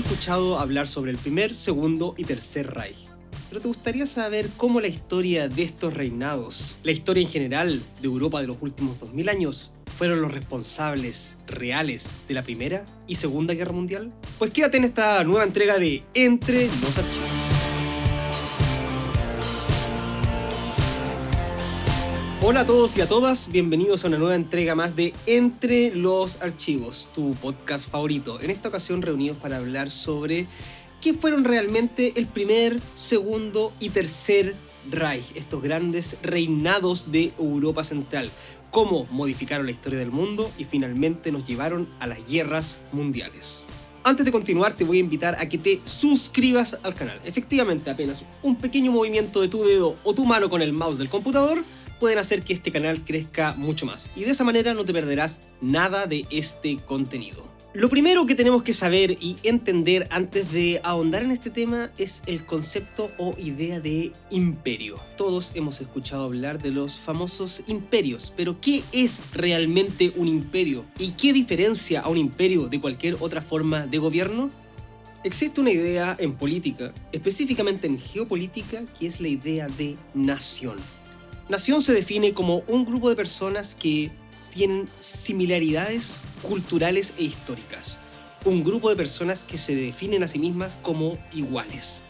escuchado 0.00 0.58
hablar 0.58 0.86
sobre 0.86 1.10
el 1.10 1.18
primer, 1.18 1.54
segundo 1.54 2.14
y 2.16 2.24
tercer 2.24 2.72
Reich. 2.74 2.96
Pero 3.48 3.60
te 3.60 3.68
gustaría 3.68 4.06
saber 4.06 4.50
cómo 4.56 4.80
la 4.80 4.88
historia 4.88 5.48
de 5.48 5.62
estos 5.62 5.94
reinados, 5.94 6.78
la 6.82 6.92
historia 6.92 7.22
en 7.22 7.28
general 7.28 7.82
de 8.00 8.06
Europa 8.06 8.40
de 8.40 8.48
los 8.48 8.56
últimos 8.60 8.98
2000 8.98 9.28
años, 9.28 9.72
fueron 9.96 10.20
los 10.20 10.32
responsables 10.32 11.38
reales 11.46 12.06
de 12.28 12.34
la 12.34 12.42
Primera 12.42 12.84
y 13.06 13.14
Segunda 13.14 13.54
Guerra 13.54 13.72
Mundial? 13.72 14.12
Pues 14.38 14.50
quédate 14.50 14.76
en 14.76 14.84
esta 14.84 15.24
nueva 15.24 15.44
entrega 15.44 15.78
de 15.78 16.02
Entre 16.14 16.66
los 16.82 16.98
Archivos. 16.98 17.35
Hola 22.48 22.60
a 22.60 22.64
todos 22.64 22.96
y 22.96 23.00
a 23.00 23.08
todas, 23.08 23.50
bienvenidos 23.50 24.04
a 24.04 24.06
una 24.06 24.18
nueva 24.18 24.36
entrega 24.36 24.76
más 24.76 24.94
de 24.94 25.12
Entre 25.26 25.92
los 25.92 26.40
Archivos, 26.40 27.08
tu 27.12 27.34
podcast 27.34 27.90
favorito. 27.90 28.40
En 28.40 28.50
esta 28.50 28.68
ocasión 28.68 29.02
reunidos 29.02 29.36
para 29.38 29.56
hablar 29.56 29.90
sobre 29.90 30.46
qué 31.00 31.12
fueron 31.12 31.42
realmente 31.42 32.12
el 32.14 32.28
primer, 32.28 32.78
segundo 32.94 33.72
y 33.80 33.88
tercer 33.88 34.54
Reich, 34.88 35.24
estos 35.34 35.60
grandes 35.60 36.18
reinados 36.22 37.10
de 37.10 37.32
Europa 37.36 37.82
Central, 37.82 38.30
cómo 38.70 39.06
modificaron 39.10 39.66
la 39.66 39.72
historia 39.72 39.98
del 39.98 40.12
mundo 40.12 40.48
y 40.56 40.62
finalmente 40.62 41.32
nos 41.32 41.48
llevaron 41.48 41.88
a 41.98 42.06
las 42.06 42.24
guerras 42.28 42.78
mundiales. 42.92 43.64
Antes 44.04 44.24
de 44.24 44.30
continuar 44.30 44.76
te 44.76 44.84
voy 44.84 44.98
a 44.98 45.00
invitar 45.00 45.34
a 45.40 45.48
que 45.48 45.58
te 45.58 45.80
suscribas 45.84 46.78
al 46.84 46.94
canal. 46.94 47.20
Efectivamente, 47.24 47.90
apenas 47.90 48.22
un 48.40 48.54
pequeño 48.54 48.92
movimiento 48.92 49.40
de 49.40 49.48
tu 49.48 49.64
dedo 49.64 49.96
o 50.04 50.14
tu 50.14 50.24
mano 50.24 50.48
con 50.48 50.62
el 50.62 50.72
mouse 50.72 50.98
del 50.98 51.08
computador 51.08 51.64
pueden 51.98 52.18
hacer 52.18 52.42
que 52.42 52.52
este 52.52 52.72
canal 52.72 53.04
crezca 53.04 53.54
mucho 53.54 53.86
más. 53.86 54.10
Y 54.16 54.24
de 54.24 54.30
esa 54.30 54.44
manera 54.44 54.74
no 54.74 54.84
te 54.84 54.92
perderás 54.92 55.40
nada 55.60 56.06
de 56.06 56.26
este 56.30 56.76
contenido. 56.78 57.56
Lo 57.76 57.90
primero 57.90 58.24
que 58.24 58.34
tenemos 58.34 58.62
que 58.62 58.72
saber 58.72 59.18
y 59.20 59.36
entender 59.42 60.08
antes 60.10 60.50
de 60.50 60.80
ahondar 60.82 61.22
en 61.22 61.30
este 61.30 61.50
tema 61.50 61.90
es 61.98 62.22
el 62.26 62.46
concepto 62.46 63.10
o 63.18 63.34
idea 63.36 63.80
de 63.80 64.12
imperio. 64.30 64.98
Todos 65.18 65.52
hemos 65.54 65.82
escuchado 65.82 66.24
hablar 66.24 66.62
de 66.62 66.70
los 66.70 66.96
famosos 66.96 67.62
imperios, 67.66 68.32
pero 68.34 68.62
¿qué 68.62 68.82
es 68.92 69.20
realmente 69.34 70.10
un 70.16 70.26
imperio? 70.26 70.86
¿Y 70.98 71.10
qué 71.10 71.34
diferencia 71.34 72.00
a 72.00 72.08
un 72.08 72.16
imperio 72.16 72.66
de 72.68 72.80
cualquier 72.80 73.18
otra 73.20 73.42
forma 73.42 73.86
de 73.86 73.98
gobierno? 73.98 74.48
Existe 75.22 75.60
una 75.60 75.70
idea 75.70 76.16
en 76.18 76.32
política, 76.32 76.94
específicamente 77.12 77.86
en 77.86 77.98
geopolítica, 77.98 78.86
que 78.98 79.06
es 79.06 79.20
la 79.20 79.28
idea 79.28 79.66
de 79.66 79.96
nación. 80.14 80.76
Nación 81.48 81.80
se 81.80 81.92
define 81.92 82.32
como 82.32 82.64
un 82.66 82.84
grupo 82.84 83.08
de 83.08 83.14
personas 83.14 83.76
que 83.76 84.10
tienen 84.52 84.88
similaridades 84.98 86.18
culturales 86.42 87.14
e 87.18 87.22
históricas. 87.22 87.98
Un 88.44 88.64
grupo 88.64 88.90
de 88.90 88.96
personas 88.96 89.44
que 89.44 89.56
se 89.56 89.76
definen 89.76 90.24
a 90.24 90.28
sí 90.28 90.40
mismas 90.40 90.76
como 90.82 91.16
iguales. 91.32 92.00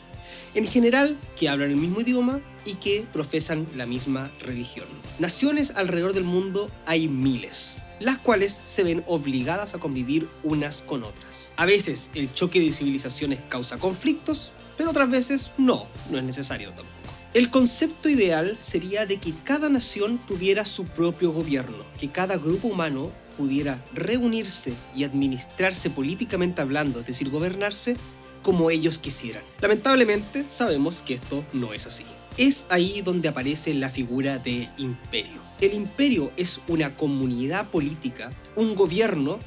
En 0.55 0.67
general, 0.67 1.19
que 1.39 1.51
hablan 1.51 1.71
el 1.71 1.77
mismo 1.77 2.01
idioma 2.01 2.41
y 2.65 2.75
que 2.75 3.05
profesan 3.13 3.67
la 3.77 3.85
misma 3.85 4.31
religión. 4.41 4.87
Naciones 5.19 5.73
alrededor 5.77 6.15
del 6.15 6.25
mundo 6.25 6.71
hay 6.87 7.07
miles, 7.07 7.83
las 8.01 8.17
cuales 8.17 8.63
se 8.65 8.85
ven 8.85 9.05
obligadas 9.07 9.75
a 9.75 9.79
convivir 9.79 10.27
unas 10.45 10.81
con 10.81 11.05
otras. 11.05 11.51
A 11.57 11.67
veces 11.67 12.09
el 12.15 12.33
choque 12.33 12.61
de 12.61 12.73
civilizaciones 12.73 13.41
causa 13.51 13.77
conflictos, 13.77 14.51
pero 14.79 14.91
otras 14.91 15.11
veces 15.11 15.51
no, 15.59 15.87
no 16.11 16.17
es 16.17 16.25
necesario 16.25 16.69
tampoco. 16.69 16.96
El 17.37 17.51
concepto 17.51 18.09
ideal 18.09 18.57
sería 18.61 19.05
de 19.05 19.19
que 19.19 19.35
cada 19.45 19.69
nación 19.69 20.19
tuviera 20.27 20.65
su 20.65 20.87
propio 20.87 21.33
gobierno, 21.33 21.85
que 22.01 22.09
cada 22.09 22.39
grupo 22.39 22.69
humano 22.69 23.13
pudiera 23.37 23.85
reunirse 23.93 24.73
y 24.95 25.05
administrarse 25.05 25.91
políticamente 25.91 26.63
hablando, 26.63 27.01
es 27.01 27.07
decir, 27.07 27.29
gobernarse 27.29 27.99
como 28.43 28.71
ellos 28.71 28.99
quisieran. 28.99 29.43
Lamentablemente 29.61 30.47
sabemos 30.51 31.03
que 31.03 31.13
esto 31.13 31.45
no 31.53 31.75
es 31.75 31.87
así. 31.87 32.07
Es 32.39 32.65
ahí 32.71 33.03
donde 33.03 33.29
aparece 33.29 33.75
la 33.75 33.91
figura 33.91 34.39
de 34.39 34.71
imperio. 34.79 35.43
El 35.61 35.75
imperio 35.75 36.33
es 36.39 36.59
una 36.69 36.95
comunidad 36.95 37.69
política, 37.69 38.31
un 38.55 38.75
gobierno 38.75 39.39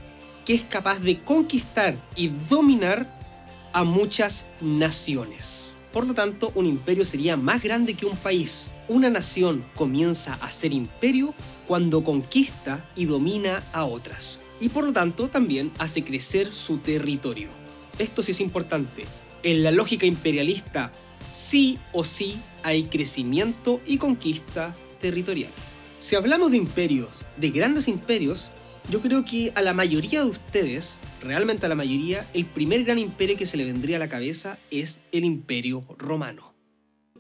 que 0.46 0.54
es 0.54 0.62
capaz 0.62 1.00
de 1.00 1.24
conquistar 1.24 1.98
y 2.16 2.28
dominar 2.52 3.18
a 3.74 3.84
muchas 3.84 4.46
naciones. 4.62 5.74
Por 5.92 6.06
lo 6.06 6.14
tanto, 6.14 6.52
un 6.56 6.66
imperio 6.66 7.04
sería 7.04 7.36
más 7.36 7.64
grande 7.64 7.96
que 7.96 8.06
un 8.06 8.18
país. 8.18 8.68
Una 8.88 9.10
nación 9.10 9.66
comienza 9.76 10.36
a 10.36 10.52
ser 10.52 10.74
imperio 10.74 11.34
cuando 11.68 12.04
conquista 12.04 12.88
y 12.96 13.06
domina 13.06 13.64
a 13.74 13.86
otras. 13.86 14.40
Y 14.60 14.70
por 14.70 14.84
lo 14.84 14.94
tanto 14.94 15.30
también 15.30 15.72
hace 15.80 16.04
crecer 16.04 16.52
su 16.52 16.78
territorio. 16.78 17.50
Esto 17.98 18.24
sí 18.24 18.32
es 18.32 18.40
importante. 18.40 19.06
En 19.44 19.64
la 19.64 19.72
lógica 19.72 20.06
imperialista, 20.06 20.92
sí 21.32 21.80
o 21.94 22.04
sí 22.04 22.40
hay 22.64 22.84
crecimiento 22.84 23.82
y 23.86 23.98
conquista 23.98 24.76
territorial. 25.02 25.52
Si 26.00 26.16
hablamos 26.16 26.52
de 26.52 26.58
imperios, 26.58 27.10
de 27.38 27.50
grandes 27.50 27.88
imperios, 27.88 28.50
yo 28.90 29.02
creo 29.02 29.24
que 29.24 29.52
a 29.56 29.62
la 29.62 29.74
mayoría 29.74 30.24
de 30.24 30.30
ustedes 30.30 31.00
realmente 31.22 31.66
a 31.66 31.70
la 31.70 31.76
mayoría, 31.76 32.28
el 32.34 32.46
primer 32.46 32.84
gran 32.84 33.00
imperio 33.00 33.38
que 33.38 33.46
se 33.46 33.58
le 33.58 33.66
vendría 33.66 33.98
a 33.98 34.00
la 34.00 34.10
cabeza 34.10 34.58
es 34.72 35.02
el 35.12 35.26
imperio 35.26 35.84
romano. 35.98 36.54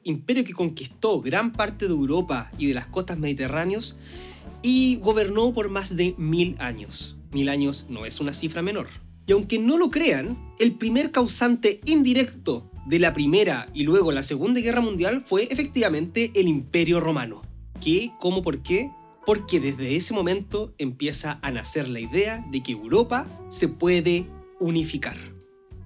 Imperio 0.03 0.44
que 0.44 0.53
conquistó 0.53 1.22
gran 1.22 1.52
parte 1.52 1.88
de 1.88 1.94
Europa 1.94 2.52
y 2.57 2.68
de 2.68 2.74
las 2.74 2.88
costas 2.88 3.18
mediterráneas 3.19 3.97
y 4.62 4.97
gobernó 4.97 5.53
por 5.53 5.69
más 5.69 5.96
de 5.96 6.16
mil 6.18 6.56
años. 6.59 7.18
Mil 7.31 7.50
años 7.50 7.86
no 7.90 8.06
es 8.06 8.19
una 8.19 8.34
cifra 8.34 8.62
menor. 8.62 8.88
Y 9.28 9.34
aunque 9.34 9.59
no 9.59 9.78
lo 9.78 9.91
crean, 9.91 10.38
el 10.59 10.74
primer 10.74 11.12
causante 11.12 11.81
indirecto 11.86 12.72
de 12.88 12.97
la 12.97 13.13
Primera 13.13 13.69
y 13.74 13.84
luego 13.84 14.12
la 14.12 14.24
Segunda 14.24 14.62
Guerra 14.62 14.81
Mundial 14.81 15.24
fue 15.25 15.47
efectivamente 15.51 16.31
el 16.34 16.47
Imperio 16.47 17.00
Romano. 17.00 17.41
¿Qué? 17.84 18.12
¿Cómo? 18.19 18.41
¿Por 18.41 18.63
qué? 18.63 18.90
Porque 19.29 19.59
desde 19.59 19.95
ese 19.95 20.16
momento 20.16 20.73
empieza 20.79 21.38
a 21.44 21.51
nacer 21.51 21.88
la 21.88 22.00
idea 22.00 22.44
de 22.50 22.63
que 22.63 22.72
Europa 22.72 23.28
se 23.50 23.67
puede 23.67 24.25
unificar. 24.59 25.16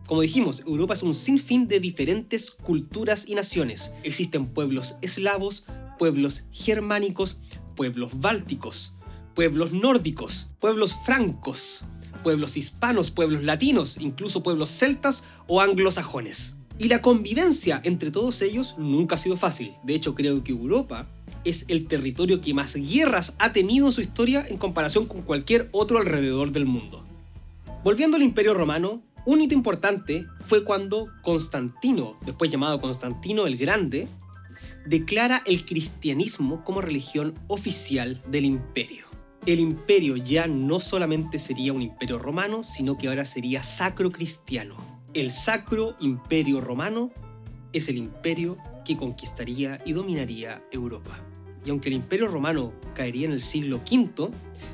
Como 0.07 0.21
dijimos, 0.21 0.63
Europa 0.65 0.93
es 0.93 1.03
un 1.03 1.13
sinfín 1.13 1.67
de 1.67 1.81
diferentes 1.81 2.51
culturas 2.51 3.27
y 3.27 3.35
naciones. 3.35 3.91
Existen 4.03 4.47
pueblos 4.47 4.95
eslavos, 5.01 5.65
pueblos 5.99 6.45
germánicos, 6.53 7.37
pueblos 7.75 8.17
bálticos, 8.21 8.93
pueblos 9.33 9.73
nórdicos, 9.73 10.49
pueblos 10.61 10.95
francos, 11.05 11.83
pueblos 12.23 12.55
hispanos, 12.55 13.11
pueblos 13.11 13.43
latinos, 13.43 13.97
incluso 13.99 14.41
pueblos 14.41 14.69
celtas 14.69 15.25
o 15.47 15.59
anglosajones. 15.59 16.55
Y 16.77 16.87
la 16.87 17.01
convivencia 17.01 17.81
entre 17.83 18.11
todos 18.11 18.41
ellos 18.41 18.75
nunca 18.77 19.15
ha 19.15 19.17
sido 19.17 19.37
fácil. 19.37 19.73
De 19.83 19.93
hecho, 19.93 20.15
creo 20.15 20.43
que 20.43 20.51
Europa 20.51 21.07
es 21.45 21.65
el 21.67 21.87
territorio 21.87 22.41
que 22.41 22.53
más 22.53 22.75
guerras 22.75 23.35
ha 23.39 23.53
tenido 23.53 23.87
en 23.87 23.93
su 23.93 24.01
historia 24.01 24.43
en 24.47 24.57
comparación 24.57 25.05
con 25.05 25.21
cualquier 25.21 25.69
otro 25.71 25.99
alrededor 25.99 26.51
del 26.51 26.65
mundo. 26.65 27.03
Volviendo 27.83 28.17
al 28.17 28.23
Imperio 28.23 28.53
Romano, 28.53 29.01
un 29.25 29.41
hito 29.41 29.53
importante 29.53 30.25
fue 30.41 30.63
cuando 30.63 31.09
Constantino, 31.21 32.17
después 32.25 32.51
llamado 32.51 32.81
Constantino 32.81 33.45
el 33.45 33.57
Grande, 33.57 34.07
declara 34.85 35.43
el 35.45 35.65
cristianismo 35.65 36.63
como 36.63 36.81
religión 36.81 37.33
oficial 37.47 38.21
del 38.27 38.45
imperio. 38.45 39.05
El 39.45 39.59
imperio 39.59 40.15
ya 40.17 40.47
no 40.47 40.79
solamente 40.79 41.39
sería 41.39 41.73
un 41.73 41.81
imperio 41.81 42.19
romano, 42.19 42.63
sino 42.63 42.97
que 42.97 43.07
ahora 43.07 43.25
sería 43.25 43.63
sacro 43.63 44.11
cristiano. 44.11 44.92
El 45.13 45.31
sacro 45.31 45.95
imperio 45.99 46.61
romano 46.61 47.11
es 47.71 47.87
el 47.89 47.97
imperio 47.97 48.57
que 48.83 48.97
conquistaría 48.97 49.79
y 49.85 49.93
dominaría 49.93 50.63
Europa 50.71 51.23
y 51.65 51.69
aunque 51.69 51.89
el 51.89 51.95
imperio 51.95 52.27
romano 52.27 52.73
caería 52.93 53.27
en 53.27 53.33
el 53.33 53.41
siglo 53.41 53.79
V, 53.89 54.29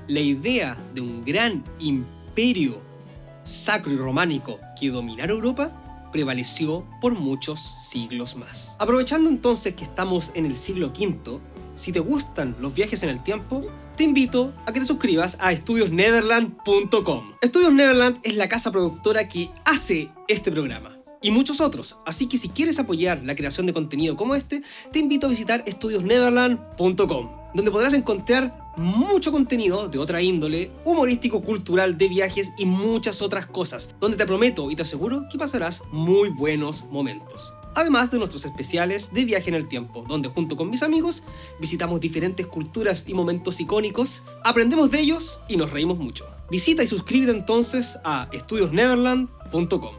la 0.08 0.20
idea 0.20 0.78
de 0.94 1.02
un 1.02 1.24
gran 1.24 1.64
imperio 1.80 2.80
sacro 3.44 3.92
y 3.92 3.98
románico 3.98 4.60
que 4.80 4.90
dominara 4.90 5.32
Europa 5.32 5.72
prevaleció 6.12 6.86
por 7.02 7.14
muchos 7.14 7.60
siglos 7.84 8.36
más. 8.36 8.76
Aprovechando 8.80 9.30
entonces 9.30 9.76
que 9.76 9.84
estamos 9.84 10.32
en 10.34 10.46
el 10.46 10.56
siglo 10.56 10.88
V, 10.88 11.40
si 11.76 11.92
te 11.92 12.00
gustan 12.00 12.56
los 12.60 12.74
viajes 12.74 13.04
en 13.04 13.10
el 13.10 13.22
tiempo, 13.22 13.66
te 14.00 14.06
invito 14.06 14.54
a 14.66 14.72
que 14.72 14.80
te 14.80 14.86
suscribas 14.86 15.36
a 15.42 15.52
estudiosneverland.com. 15.52 17.34
Estudios 17.42 17.74
Neverland 17.74 18.20
es 18.24 18.38
la 18.38 18.48
casa 18.48 18.72
productora 18.72 19.28
que 19.28 19.50
hace 19.66 20.10
este 20.30 20.54
programa 20.54 20.98
y 21.22 21.32
muchos 21.32 21.60
otros. 21.60 21.98
Así 22.06 22.30
que 22.30 22.38
si 22.38 22.48
quieres 22.48 22.80
apoyar 22.80 23.22
la 23.26 23.36
creación 23.36 23.66
de 23.68 23.74
contenido 23.74 24.16
como 24.16 24.36
este, 24.36 24.64
te 24.94 25.00
invito 25.00 25.28
a 25.28 25.30
visitar 25.30 25.66
estudiosneverland.com, 25.66 27.30
donde 27.54 27.72
podrás 27.72 27.94
encontrar 27.94 28.72
mucho 28.78 29.34
contenido 29.34 29.90
de 29.90 30.00
otra 30.00 30.22
índole, 30.22 30.72
humorístico, 30.86 31.42
cultural, 31.42 31.98
de 31.98 32.08
viajes 32.08 32.54
y 32.58 32.66
muchas 32.66 33.22
otras 33.22 33.48
cosas, 33.48 33.96
donde 34.00 34.16
te 34.16 34.26
prometo 34.26 34.72
y 34.72 34.78
te 34.78 34.84
aseguro 34.84 35.28
que 35.30 35.38
pasarás 35.38 35.84
muy 35.92 36.30
buenos 36.30 36.86
momentos. 36.86 37.54
Además 37.80 38.12
de 38.12 38.18
nuestros 38.18 38.44
especiales 38.44 39.14
de 39.14 39.24
viaje 39.24 39.48
en 39.48 39.56
el 39.56 39.70
tiempo, 39.70 40.04
donde 40.06 40.28
junto 40.28 40.58
con 40.58 40.70
mis 40.70 40.84
amigos 40.84 41.24
visitamos 41.62 42.02
diferentes 42.02 42.46
culturas 42.46 43.06
y 43.08 43.14
momentos 43.14 43.58
icónicos, 43.62 44.22
aprendemos 44.44 44.92
de 44.92 45.00
ellos 45.00 45.40
y 45.48 45.56
nos 45.56 45.72
reímos 45.72 45.98
mucho. 45.98 46.28
Visita 46.52 46.84
y 46.84 46.88
suscríbete 46.88 47.32
entonces 47.32 47.98
a 48.04 48.28
estudiosneverland.com. 48.34 49.96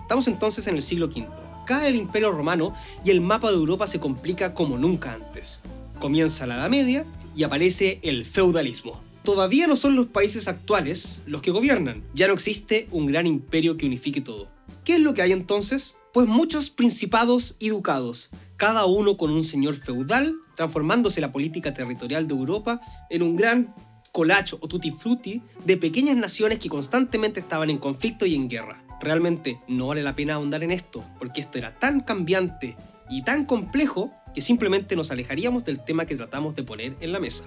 Estamos 0.00 0.26
entonces 0.26 0.66
en 0.66 0.74
el 0.74 0.82
siglo 0.82 1.06
V. 1.06 1.24
Cae 1.68 1.86
el 1.86 1.94
Imperio 1.94 2.32
Romano 2.32 2.74
y 3.04 3.12
el 3.12 3.20
mapa 3.20 3.50
de 3.50 3.58
Europa 3.58 3.86
se 3.86 4.00
complica 4.00 4.52
como 4.52 4.76
nunca 4.76 5.12
antes. 5.12 5.60
Comienza 6.00 6.48
la 6.48 6.56
Edad 6.56 6.68
Media 6.68 7.06
y 7.36 7.44
aparece 7.44 8.00
el 8.02 8.26
feudalismo. 8.26 9.00
Todavía 9.22 9.68
no 9.68 9.76
son 9.76 9.94
los 9.94 10.06
países 10.06 10.48
actuales 10.48 11.22
los 11.26 11.42
que 11.42 11.52
gobiernan, 11.52 12.02
ya 12.12 12.26
no 12.26 12.34
existe 12.34 12.88
un 12.90 13.06
gran 13.06 13.28
imperio 13.28 13.76
que 13.76 13.86
unifique 13.86 14.20
todo. 14.20 14.48
¿Qué 14.82 14.94
es 14.94 15.00
lo 15.00 15.14
que 15.14 15.22
hay 15.22 15.30
entonces? 15.30 15.94
Pues 16.12 16.28
muchos 16.28 16.68
principados 16.68 17.56
y 17.58 17.70
ducados, 17.70 18.28
cada 18.58 18.84
uno 18.84 19.16
con 19.16 19.30
un 19.30 19.44
señor 19.44 19.76
feudal, 19.76 20.34
transformándose 20.56 21.22
la 21.22 21.32
política 21.32 21.72
territorial 21.72 22.28
de 22.28 22.34
Europa 22.34 22.82
en 23.08 23.22
un 23.22 23.34
gran 23.34 23.74
colacho 24.12 24.58
o 24.60 24.68
tutti 24.68 24.90
frutti 24.90 25.42
de 25.64 25.78
pequeñas 25.78 26.16
naciones 26.16 26.58
que 26.58 26.68
constantemente 26.68 27.40
estaban 27.40 27.70
en 27.70 27.78
conflicto 27.78 28.26
y 28.26 28.34
en 28.34 28.50
guerra. 28.50 28.84
Realmente 29.00 29.58
no 29.68 29.86
vale 29.86 30.02
la 30.02 30.14
pena 30.14 30.34
ahondar 30.34 30.62
en 30.62 30.72
esto, 30.72 31.02
porque 31.18 31.40
esto 31.40 31.56
era 31.56 31.78
tan 31.78 32.00
cambiante 32.00 32.76
y 33.08 33.22
tan 33.22 33.46
complejo 33.46 34.12
que 34.34 34.42
simplemente 34.42 34.96
nos 34.96 35.10
alejaríamos 35.10 35.64
del 35.64 35.82
tema 35.82 36.04
que 36.04 36.16
tratamos 36.16 36.54
de 36.54 36.62
poner 36.62 36.94
en 37.00 37.12
la 37.12 37.20
mesa. 37.20 37.44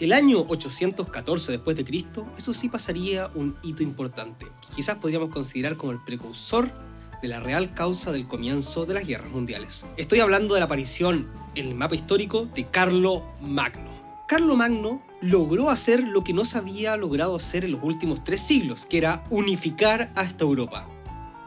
El 0.00 0.12
año 0.12 0.44
814 0.48 1.50
después 1.50 1.78
de 1.78 1.84
Cristo, 1.86 2.26
eso 2.36 2.52
sí 2.52 2.68
pasaría 2.68 3.30
un 3.34 3.56
hito 3.62 3.82
importante, 3.82 4.44
que 4.44 4.76
quizás 4.76 4.98
podríamos 4.98 5.30
considerar 5.30 5.78
como 5.78 5.92
el 5.92 6.04
precursor 6.04 6.91
de 7.22 7.28
la 7.28 7.40
real 7.40 7.72
causa 7.72 8.12
del 8.12 8.26
comienzo 8.26 8.84
de 8.84 8.94
las 8.94 9.06
guerras 9.06 9.30
mundiales. 9.30 9.86
Estoy 9.96 10.20
hablando 10.20 10.54
de 10.54 10.60
la 10.60 10.66
aparición 10.66 11.30
en 11.54 11.68
el 11.68 11.74
mapa 11.74 11.94
histórico 11.94 12.46
de 12.54 12.66
Carlo 12.66 13.22
Magno. 13.40 13.92
Carlo 14.26 14.56
Magno 14.56 15.00
logró 15.20 15.70
hacer 15.70 16.02
lo 16.02 16.24
que 16.24 16.32
no 16.32 16.44
se 16.44 16.58
había 16.58 16.96
logrado 16.96 17.36
hacer 17.36 17.64
en 17.64 17.72
los 17.72 17.82
últimos 17.82 18.24
tres 18.24 18.40
siglos, 18.40 18.86
que 18.86 18.98
era 18.98 19.24
unificar 19.30 20.10
a 20.16 20.24
esta 20.24 20.44
Europa, 20.44 20.88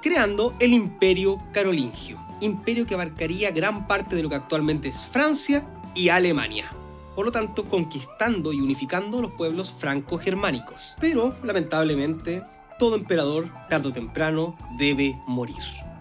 creando 0.01 0.55
el 0.59 0.71
Imperio 0.73 1.41
Carolingio, 1.51 2.19
imperio 2.39 2.85
que 2.85 2.93
abarcaría 2.93 3.51
gran 3.51 3.85
parte 3.87 4.15
de 4.15 4.23
lo 4.23 4.29
que 4.29 4.35
actualmente 4.35 4.87
es 4.87 5.01
Francia 5.01 5.67
y 5.93 6.09
Alemania. 6.09 6.71
Por 7.15 7.25
lo 7.25 7.31
tanto, 7.31 7.65
conquistando 7.65 8.53
y 8.53 8.61
unificando 8.61 9.21
los 9.21 9.31
pueblos 9.31 9.71
franco-germánicos. 9.71 10.95
Pero, 10.99 11.33
lamentablemente, 11.43 12.43
todo 12.77 12.95
emperador, 12.95 13.51
tarde 13.69 13.89
o 13.89 13.93
temprano, 13.93 14.55
debe 14.77 15.17
morir. 15.27 15.55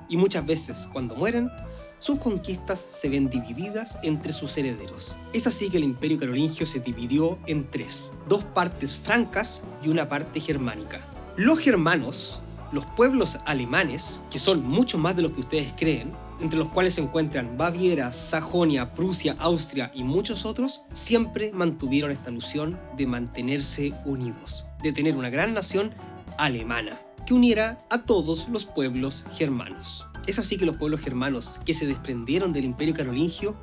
Y 0.09 0.17
muchas 0.17 0.44
veces, 0.44 0.88
cuando 0.93 1.15
mueren, 1.15 1.50
sus 1.99 2.19
conquistas 2.19 2.87
se 2.91 3.09
ven 3.09 3.31
divididas 3.31 3.99
entre 4.03 4.32
sus 4.32 4.59
herederos. 4.59 5.17
Es 5.32 5.47
así 5.47 5.71
que 5.71 5.79
el 5.79 5.85
imperio 5.85 6.19
carolingio 6.19 6.67
se 6.67 6.81
dividió 6.81 7.38
en 7.47 7.71
tres, 7.71 8.11
dos 8.29 8.44
partes 8.44 8.94
francas 8.94 9.62
y 9.82 9.88
una 9.88 10.09
parte 10.09 10.41
germánica. 10.41 11.00
Los 11.37 11.61
germanos, 11.61 12.41
los 12.73 12.85
pueblos 12.85 13.38
alemanes, 13.47 14.21
que 14.31 14.38
son 14.38 14.62
mucho 14.62 14.99
más 14.99 15.17
de 15.17 15.23
lo 15.23 15.32
que 15.32 15.41
ustedes 15.41 15.73
creen, 15.76 16.12
entre 16.41 16.59
los 16.59 16.69
cuales 16.69 16.94
se 16.94 17.00
encuentran 17.00 17.56
Baviera, 17.56 18.12
Sajonia, 18.12 18.93
Prusia, 18.93 19.37
Austria 19.38 19.91
y 19.94 20.05
muchos 20.05 20.44
otros, 20.44 20.82
siempre 20.93 21.53
mantuvieron 21.53 22.11
esta 22.11 22.31
ilusión 22.31 22.79
de 22.97 23.06
mantenerse 23.06 23.94
unidos, 24.05 24.67
de 24.82 24.93
tener 24.93 25.17
una 25.17 25.31
gran 25.31 25.55
nación 25.55 25.94
alemana 26.38 27.00
que 27.26 27.34
uniera 27.34 27.78
a 27.90 28.02
todos 28.02 28.48
los 28.48 28.66
pueblos 28.66 29.25
germanos. 29.34 30.06
Es 30.26 30.38
así 30.38 30.56
que 30.56 30.66
los 30.66 30.76
pueblos 30.76 31.00
germanos 31.00 31.60
que 31.64 31.75
se 31.75 31.86
desprendieron 31.86 32.52
del 32.52 32.64
imperio 32.64 32.94
carolingio 32.94 33.56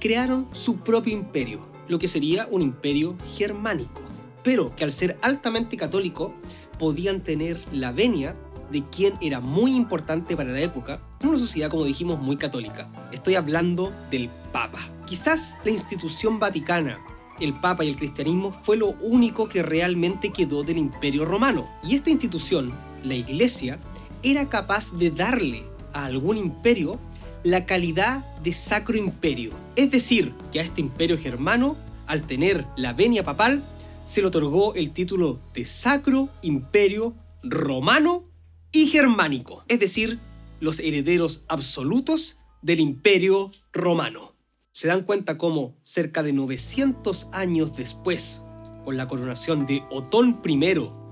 crearon 0.00 0.48
su 0.52 0.78
propio 0.78 1.12
imperio, 1.12 1.66
lo 1.88 1.98
que 1.98 2.08
sería 2.08 2.48
un 2.50 2.62
imperio 2.62 3.16
germánico, 3.36 4.02
pero 4.42 4.74
que 4.76 4.84
al 4.84 4.92
ser 4.92 5.18
altamente 5.22 5.76
católico 5.76 6.34
podían 6.78 7.22
tener 7.22 7.62
la 7.72 7.92
venia 7.92 8.36
de 8.70 8.82
quien 8.84 9.14
era 9.20 9.40
muy 9.40 9.74
importante 9.74 10.36
para 10.36 10.50
la 10.50 10.60
época 10.60 11.00
en 11.20 11.28
una 11.28 11.38
sociedad, 11.38 11.70
como 11.70 11.84
dijimos, 11.84 12.20
muy 12.20 12.36
católica. 12.36 12.88
Estoy 13.12 13.36
hablando 13.36 13.92
del 14.10 14.28
Papa. 14.52 14.80
Quizás 15.06 15.54
la 15.64 15.70
institución 15.70 16.38
vaticana, 16.38 16.98
el 17.40 17.54
Papa 17.54 17.84
y 17.84 17.88
el 17.88 17.96
cristianismo 17.96 18.52
fue 18.52 18.76
lo 18.76 18.88
único 19.00 19.48
que 19.48 19.62
realmente 19.62 20.32
quedó 20.32 20.62
del 20.62 20.78
imperio 20.78 21.24
romano. 21.24 21.68
Y 21.82 21.94
esta 21.94 22.10
institución, 22.10 22.72
la 23.02 23.14
Iglesia, 23.14 23.78
era 24.22 24.48
capaz 24.48 24.92
de 24.92 25.10
darle 25.10 25.64
a 25.92 26.06
algún 26.06 26.36
imperio 26.36 26.98
la 27.42 27.66
calidad 27.66 28.24
de 28.42 28.52
sacro 28.52 28.96
imperio. 28.96 29.52
Es 29.76 29.90
decir, 29.90 30.34
que 30.52 30.60
a 30.60 30.62
este 30.62 30.80
imperio 30.80 31.18
germano, 31.18 31.76
al 32.06 32.22
tener 32.22 32.66
la 32.76 32.92
venia 32.92 33.24
papal, 33.24 33.62
se 34.04 34.20
le 34.20 34.28
otorgó 34.28 34.74
el 34.74 34.92
título 34.92 35.40
de 35.54 35.64
sacro 35.64 36.28
imperio 36.42 37.14
romano 37.42 38.24
y 38.72 38.86
germánico. 38.86 39.64
Es 39.68 39.80
decir, 39.80 40.20
los 40.60 40.80
herederos 40.80 41.44
absolutos 41.48 42.38
del 42.62 42.80
imperio 42.80 43.52
romano. 43.72 44.35
Se 44.76 44.88
dan 44.88 45.04
cuenta 45.04 45.38
cómo 45.38 45.74
cerca 45.82 46.22
de 46.22 46.34
900 46.34 47.28
años 47.32 47.74
después, 47.74 48.42
con 48.84 48.98
la 48.98 49.08
coronación 49.08 49.66
de 49.66 49.82
Otón 49.90 50.38
I, 50.44 50.60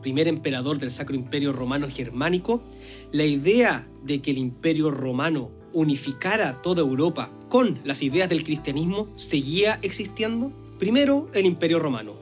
primer 0.03 0.29
emperador 0.29 0.77
del 0.77 0.91
Sacro 0.91 1.17
Imperio 1.17 1.51
Romano 1.51 1.89
Germánico, 1.89 2.63
la 3.11 3.25
idea 3.25 3.89
de 4.03 4.21
que 4.21 4.33
el 4.33 4.37
imperio 4.37 4.91
romano 4.91 5.51
unificara 5.73 6.61
toda 6.61 6.83
Europa 6.83 7.31
con 7.49 7.81
las 7.85 8.03
ideas 8.03 8.29
del 8.29 8.45
cristianismo 8.45 9.09
seguía 9.15 9.79
existiendo. 9.81 10.53
Primero 10.79 11.31
el 11.33 11.47
imperio 11.47 11.79
romano, 11.79 12.13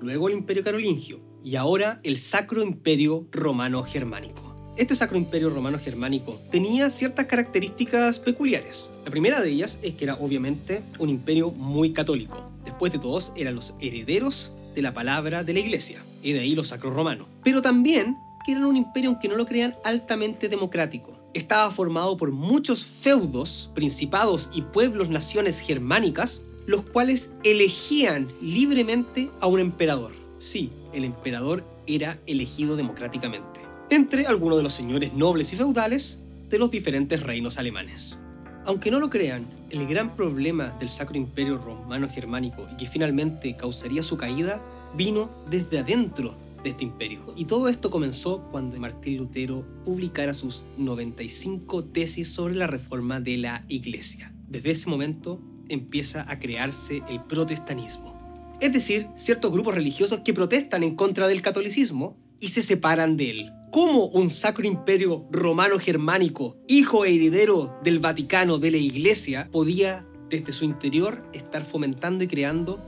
luego 0.00 0.26
el 0.26 0.34
imperio 0.34 0.64
carolingio 0.64 1.20
y 1.44 1.54
ahora 1.54 2.00
el 2.02 2.16
Sacro 2.16 2.60
Imperio 2.60 3.28
Romano 3.30 3.84
Germánico. 3.84 4.51
Este 4.74 4.94
Sacro 4.94 5.18
Imperio 5.18 5.50
Romano 5.50 5.78
Germánico 5.78 6.40
tenía 6.50 6.88
ciertas 6.88 7.26
características 7.26 8.18
peculiares. 8.18 8.90
La 9.04 9.10
primera 9.10 9.42
de 9.42 9.50
ellas 9.50 9.78
es 9.82 9.94
que 9.94 10.04
era 10.04 10.14
obviamente 10.14 10.82
un 10.98 11.10
imperio 11.10 11.50
muy 11.50 11.92
católico. 11.92 12.50
Después 12.64 12.90
de 12.90 12.98
todos 12.98 13.32
eran 13.36 13.54
los 13.54 13.74
herederos 13.80 14.50
de 14.74 14.80
la 14.80 14.94
palabra 14.94 15.44
de 15.44 15.52
la 15.52 15.60
iglesia, 15.60 16.02
y 16.22 16.32
de 16.32 16.40
ahí 16.40 16.54
los 16.54 16.68
sacros 16.68 16.94
romanos. 16.94 17.28
Pero 17.44 17.60
también 17.60 18.16
que 18.46 18.52
eran 18.52 18.64
un 18.64 18.78
imperio, 18.78 19.10
aunque 19.10 19.28
no 19.28 19.36
lo 19.36 19.44
crean, 19.44 19.76
altamente 19.84 20.48
democrático. 20.48 21.12
Estaba 21.34 21.70
formado 21.70 22.16
por 22.16 22.32
muchos 22.32 22.82
feudos, 22.82 23.70
principados 23.74 24.48
y 24.54 24.62
pueblos, 24.62 25.10
naciones 25.10 25.60
germánicas, 25.60 26.40
los 26.66 26.82
cuales 26.82 27.30
elegían 27.44 28.26
libremente 28.40 29.28
a 29.40 29.48
un 29.48 29.60
emperador. 29.60 30.12
Sí, 30.38 30.70
el 30.94 31.04
emperador 31.04 31.62
era 31.86 32.18
elegido 32.26 32.76
democráticamente, 32.76 33.60
entre 33.94 34.26
algunos 34.26 34.56
de 34.56 34.62
los 34.62 34.72
señores 34.72 35.12
nobles 35.12 35.52
y 35.52 35.56
feudales 35.56 36.18
de 36.48 36.58
los 36.58 36.70
diferentes 36.70 37.22
reinos 37.22 37.58
alemanes. 37.58 38.16
Aunque 38.64 38.90
no 38.90 38.98
lo 38.98 39.10
crean, 39.10 39.46
el 39.68 39.86
gran 39.86 40.16
problema 40.16 40.70
del 40.80 40.88
Sacro 40.88 41.18
Imperio 41.18 41.58
Romano 41.58 42.08
Germánico 42.08 42.66
y 42.72 42.76
que 42.78 42.88
finalmente 42.88 43.54
causaría 43.54 44.02
su 44.02 44.16
caída 44.16 44.62
vino 44.96 45.28
desde 45.50 45.80
adentro 45.80 46.34
de 46.64 46.70
este 46.70 46.84
imperio. 46.84 47.20
Y 47.36 47.44
todo 47.44 47.68
esto 47.68 47.90
comenzó 47.90 48.48
cuando 48.50 48.78
Martín 48.78 49.18
Lutero 49.18 49.62
publicara 49.84 50.32
sus 50.32 50.62
95 50.78 51.84
tesis 51.84 52.28
sobre 52.28 52.54
la 52.54 52.68
reforma 52.68 53.20
de 53.20 53.36
la 53.36 53.62
Iglesia. 53.68 54.32
Desde 54.48 54.70
ese 54.70 54.88
momento 54.88 55.38
empieza 55.68 56.24
a 56.30 56.38
crearse 56.38 57.02
el 57.10 57.20
protestanismo. 57.24 58.14
Es 58.58 58.72
decir, 58.72 59.08
ciertos 59.16 59.52
grupos 59.52 59.74
religiosos 59.74 60.20
que 60.20 60.32
protestan 60.32 60.82
en 60.82 60.94
contra 60.94 61.28
del 61.28 61.42
catolicismo 61.42 62.21
y 62.42 62.48
se 62.48 62.64
separan 62.64 63.16
de 63.16 63.30
él. 63.30 63.52
¿Cómo 63.70 64.06
un 64.06 64.28
sacro 64.28 64.66
imperio 64.66 65.24
romano-germánico, 65.30 66.56
hijo 66.66 67.04
e 67.04 67.14
heredero 67.14 67.78
del 67.84 68.00
Vaticano, 68.00 68.58
de 68.58 68.72
la 68.72 68.76
Iglesia, 68.78 69.48
podía 69.52 70.04
desde 70.28 70.52
su 70.52 70.64
interior 70.64 71.24
estar 71.32 71.62
fomentando 71.62 72.24
y 72.24 72.26
creando 72.26 72.80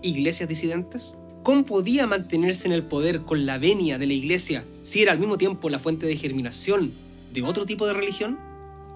iglesias 0.00 0.48
disidentes? 0.48 1.12
¿Cómo 1.42 1.64
podía 1.64 2.06
mantenerse 2.06 2.68
en 2.68 2.72
el 2.72 2.84
poder 2.84 3.22
con 3.22 3.44
la 3.44 3.58
venia 3.58 3.98
de 3.98 4.06
la 4.06 4.14
iglesia 4.14 4.64
si 4.82 5.02
era 5.02 5.12
al 5.12 5.18
mismo 5.18 5.36
tiempo 5.36 5.68
la 5.68 5.78
fuente 5.78 6.06
de 6.06 6.16
germinación 6.16 6.92
de 7.34 7.42
otro 7.42 7.66
tipo 7.66 7.86
de 7.86 7.94
religión? 7.94 8.38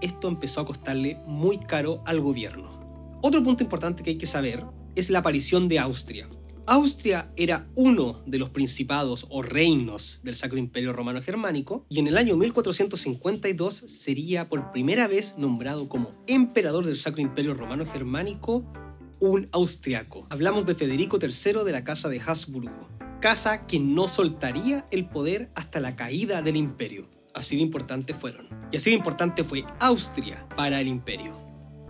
Esto 0.01 0.29
empezó 0.29 0.61
a 0.61 0.67
costarle 0.67 1.19
muy 1.27 1.59
caro 1.59 2.03
al 2.07 2.21
gobierno. 2.21 3.19
Otro 3.21 3.43
punto 3.43 3.65
importante 3.65 4.03
que 4.05 4.11
hay 4.11 4.17
que 4.17 4.27
saber 4.27 4.65
es 4.95 5.11
la 5.11 5.19
aparición 5.19 5.69
de 5.69 5.81
Austria. 5.81 6.29
Austria 6.69 7.33
era 7.35 7.67
uno 7.77 8.21
de 8.27 8.39
los 8.39 8.51
principados 8.51 9.27
o 9.31 9.41
reinos 9.41 10.21
del 10.23 10.35
Sacro 10.35 10.59
Imperio 10.59 10.93
Romano 10.93 11.23
Germánico 11.23 11.87
y 11.89 11.99
en 11.99 12.09
el 12.09 12.19
año 12.19 12.37
1452 12.37 13.75
sería 13.87 14.51
por 14.51 14.71
primera 14.71 15.09
vez 15.09 15.37
nombrado 15.39 15.89
como 15.89 16.11
emperador 16.27 16.85
del 16.85 16.97
Sacro 16.97 17.23
Imperio 17.23 17.55
Romano 17.55 17.87
Germánico 17.87 18.71
un 19.19 19.49
austriaco. 19.53 20.27
Hablamos 20.29 20.67
de 20.67 20.75
Federico 20.75 21.19
III 21.19 21.65
de 21.65 21.73
la 21.73 21.85
Casa 21.85 22.11
de 22.11 22.21
Habsburgo, 22.21 22.91
casa 23.23 23.67
que 23.67 23.81
no 23.81 24.07
soltaría 24.07 24.85
el 24.91 25.09
poder 25.09 25.51
hasta 25.55 25.81
la 25.81 25.97
caída 25.97 26.43
del 26.43 26.57
imperio. 26.57 27.09
Así 27.33 27.57
de 27.57 27.63
importante 27.63 28.13
fueron. 28.13 28.47
Y 28.71 28.77
así 28.77 28.91
de 28.91 28.97
importante 28.97 29.43
fue 29.43 29.65
Austria 29.81 30.47
para 30.55 30.83
el 30.83 30.89
imperio. 30.89 31.35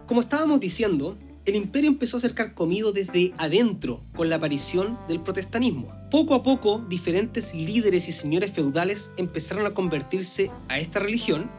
Como 0.07 0.21
estábamos 0.21 0.61
diciendo, 0.61 1.19
el 1.45 1.57
imperio 1.57 1.89
empezó 1.89 2.17
a 2.17 2.21
ser 2.21 2.35
carcomido 2.35 2.93
desde 2.93 3.33
adentro 3.39 4.01
con 4.15 4.29
la 4.29 4.37
aparición 4.37 4.99
del 5.09 5.21
protestantismo. 5.21 5.93
Poco 6.11 6.35
a 6.35 6.43
poco, 6.43 6.85
diferentes 6.89 7.55
líderes 7.55 8.09
y 8.09 8.13
señores 8.13 8.53
feudales 8.53 9.11
empezaron 9.17 9.67
a 9.67 9.75
convertirse 9.75 10.51
a 10.69 10.79
esta 10.79 11.01
religión 11.01 11.51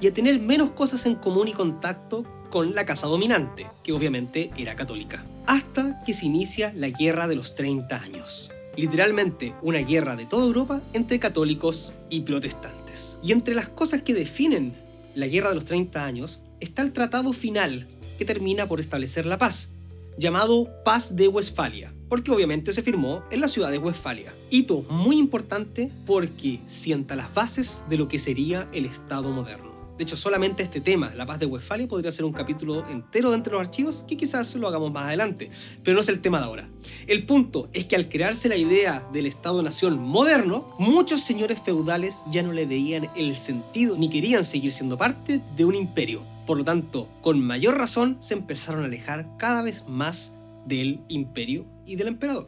y 0.00 0.06
a 0.06 0.14
tener 0.14 0.40
menos 0.40 0.70
cosas 0.70 1.06
en 1.06 1.14
común 1.14 1.48
y 1.48 1.52
contacto 1.52 2.24
con 2.50 2.74
la 2.74 2.86
casa 2.86 3.06
dominante, 3.06 3.66
que 3.82 3.92
obviamente 3.92 4.50
era 4.56 4.76
católica. 4.76 5.24
Hasta 5.46 5.98
que 6.04 6.14
se 6.14 6.26
inicia 6.26 6.72
la 6.74 6.88
Guerra 6.88 7.26
de 7.26 7.36
los 7.36 7.54
30 7.54 7.96
años. 7.96 8.50
Literalmente 8.76 9.54
una 9.62 9.78
guerra 9.78 10.16
de 10.16 10.26
toda 10.26 10.46
Europa 10.46 10.80
entre 10.92 11.18
católicos 11.18 11.94
y 12.10 12.20
protestantes. 12.20 13.18
Y 13.22 13.32
entre 13.32 13.54
las 13.54 13.68
cosas 13.68 14.02
que 14.02 14.14
definen 14.14 14.74
la 15.14 15.26
Guerra 15.26 15.50
de 15.50 15.56
los 15.56 15.64
30 15.64 16.04
años 16.04 16.40
está 16.60 16.82
el 16.82 16.92
tratado 16.92 17.32
final 17.32 17.86
termina 18.24 18.68
por 18.68 18.80
establecer 18.80 19.26
la 19.26 19.38
paz, 19.38 19.68
llamado 20.16 20.68
Paz 20.84 21.16
de 21.16 21.28
Westfalia, 21.28 21.92
porque 22.08 22.30
obviamente 22.30 22.72
se 22.72 22.82
firmó 22.82 23.22
en 23.30 23.40
la 23.40 23.48
ciudad 23.48 23.70
de 23.70 23.78
Westfalia. 23.78 24.34
Hito 24.50 24.82
muy 24.88 25.18
importante 25.18 25.90
porque 26.06 26.60
sienta 26.66 27.16
las 27.16 27.32
bases 27.34 27.84
de 27.88 27.96
lo 27.96 28.08
que 28.08 28.18
sería 28.18 28.66
el 28.72 28.86
Estado 28.86 29.30
moderno. 29.30 29.74
De 29.96 30.02
hecho, 30.02 30.16
solamente 30.16 30.64
este 30.64 30.80
tema, 30.80 31.14
la 31.14 31.24
paz 31.24 31.38
de 31.38 31.46
Westfalia, 31.46 31.86
podría 31.86 32.10
ser 32.10 32.24
un 32.24 32.32
capítulo 32.32 32.84
entero 32.88 33.30
de 33.30 33.36
entre 33.36 33.52
los 33.52 33.60
archivos 33.60 34.04
que 34.08 34.16
quizás 34.16 34.52
lo 34.56 34.66
hagamos 34.66 34.92
más 34.92 35.04
adelante, 35.04 35.50
pero 35.84 35.94
no 35.94 36.00
es 36.00 36.08
el 36.08 36.20
tema 36.20 36.38
de 36.38 36.44
ahora. 36.46 36.68
El 37.06 37.24
punto 37.26 37.68
es 37.72 37.84
que 37.84 37.94
al 37.94 38.08
crearse 38.08 38.48
la 38.48 38.56
idea 38.56 39.06
del 39.12 39.26
Estado-Nación 39.26 40.00
moderno, 40.00 40.66
muchos 40.80 41.20
señores 41.20 41.60
feudales 41.64 42.24
ya 42.32 42.42
no 42.42 42.52
le 42.52 42.66
veían 42.66 43.08
el 43.14 43.36
sentido 43.36 43.96
ni 43.96 44.10
querían 44.10 44.44
seguir 44.44 44.72
siendo 44.72 44.98
parte 44.98 45.40
de 45.56 45.64
un 45.64 45.76
imperio. 45.76 46.33
Por 46.46 46.58
lo 46.58 46.64
tanto, 46.64 47.08
con 47.22 47.40
mayor 47.40 47.78
razón 47.78 48.18
se 48.20 48.34
empezaron 48.34 48.82
a 48.82 48.86
alejar 48.86 49.28
cada 49.38 49.62
vez 49.62 49.84
más 49.88 50.32
del 50.66 51.00
imperio 51.08 51.66
y 51.86 51.96
del 51.96 52.08
emperador. 52.08 52.46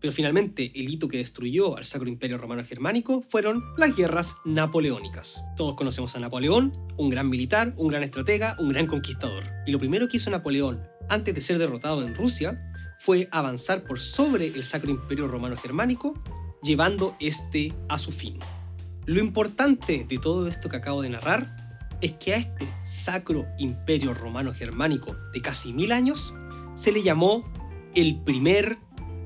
Pero 0.00 0.12
finalmente 0.12 0.72
el 0.74 0.90
hito 0.90 1.06
que 1.06 1.18
destruyó 1.18 1.78
al 1.78 1.86
Sacro 1.86 2.08
Imperio 2.08 2.36
Romano 2.36 2.64
Germánico 2.64 3.22
fueron 3.22 3.62
las 3.76 3.94
guerras 3.96 4.34
napoleónicas. 4.44 5.44
Todos 5.56 5.76
conocemos 5.76 6.16
a 6.16 6.18
Napoleón, 6.18 6.76
un 6.96 7.08
gran 7.08 7.30
militar, 7.30 7.72
un 7.76 7.88
gran 7.88 8.02
estratega, 8.02 8.56
un 8.58 8.70
gran 8.70 8.86
conquistador. 8.88 9.44
Y 9.64 9.70
lo 9.70 9.78
primero 9.78 10.08
que 10.08 10.16
hizo 10.16 10.28
Napoleón, 10.28 10.82
antes 11.08 11.34
de 11.34 11.40
ser 11.40 11.58
derrotado 11.58 12.02
en 12.02 12.16
Rusia, 12.16 12.60
fue 12.98 13.28
avanzar 13.30 13.84
por 13.84 14.00
sobre 14.00 14.48
el 14.48 14.64
Sacro 14.64 14.90
Imperio 14.90 15.28
Romano 15.28 15.56
Germánico, 15.56 16.14
llevando 16.64 17.16
este 17.20 17.72
a 17.88 17.96
su 17.96 18.10
fin. 18.10 18.38
Lo 19.06 19.20
importante 19.20 20.04
de 20.08 20.18
todo 20.18 20.48
esto 20.48 20.68
que 20.68 20.76
acabo 20.76 21.02
de 21.02 21.10
narrar 21.10 21.54
es 22.02 22.12
que 22.12 22.34
a 22.34 22.36
este 22.36 22.68
Sacro 22.84 23.46
Imperio 23.58 24.12
Romano 24.12 24.52
Germánico 24.52 25.16
de 25.32 25.40
casi 25.40 25.72
mil 25.72 25.92
años 25.92 26.34
se 26.74 26.92
le 26.92 27.02
llamó 27.02 27.50
el 27.94 28.20
primer 28.22 28.78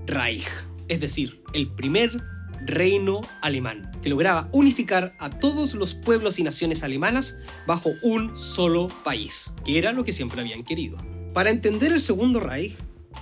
Reich, 0.07 0.47
es 0.89 1.01
decir, 1.01 1.43
el 1.55 1.73
primer 1.73 2.23
reino 2.65 3.21
alemán, 3.43 3.91
que 4.03 4.09
lograba 4.09 4.49
unificar 4.53 5.15
a 5.19 5.31
todos 5.31 5.75
los 5.75 5.95
pueblos 5.95 6.39
y 6.39 6.43
naciones 6.43 6.83
alemanas 6.83 7.37
bajo 7.67 7.91
un 8.03 8.37
solo 8.37 8.89
país, 9.05 9.53
que 9.65 9.79
era 9.79 9.93
lo 9.93 10.05
que 10.05 10.13
siempre 10.13 10.41
habían 10.41 10.65
querido. 10.65 10.99
Para 11.33 11.51
entender 11.51 11.93
el 11.93 12.01
segundo 12.01 12.41
Reich, 12.41 12.77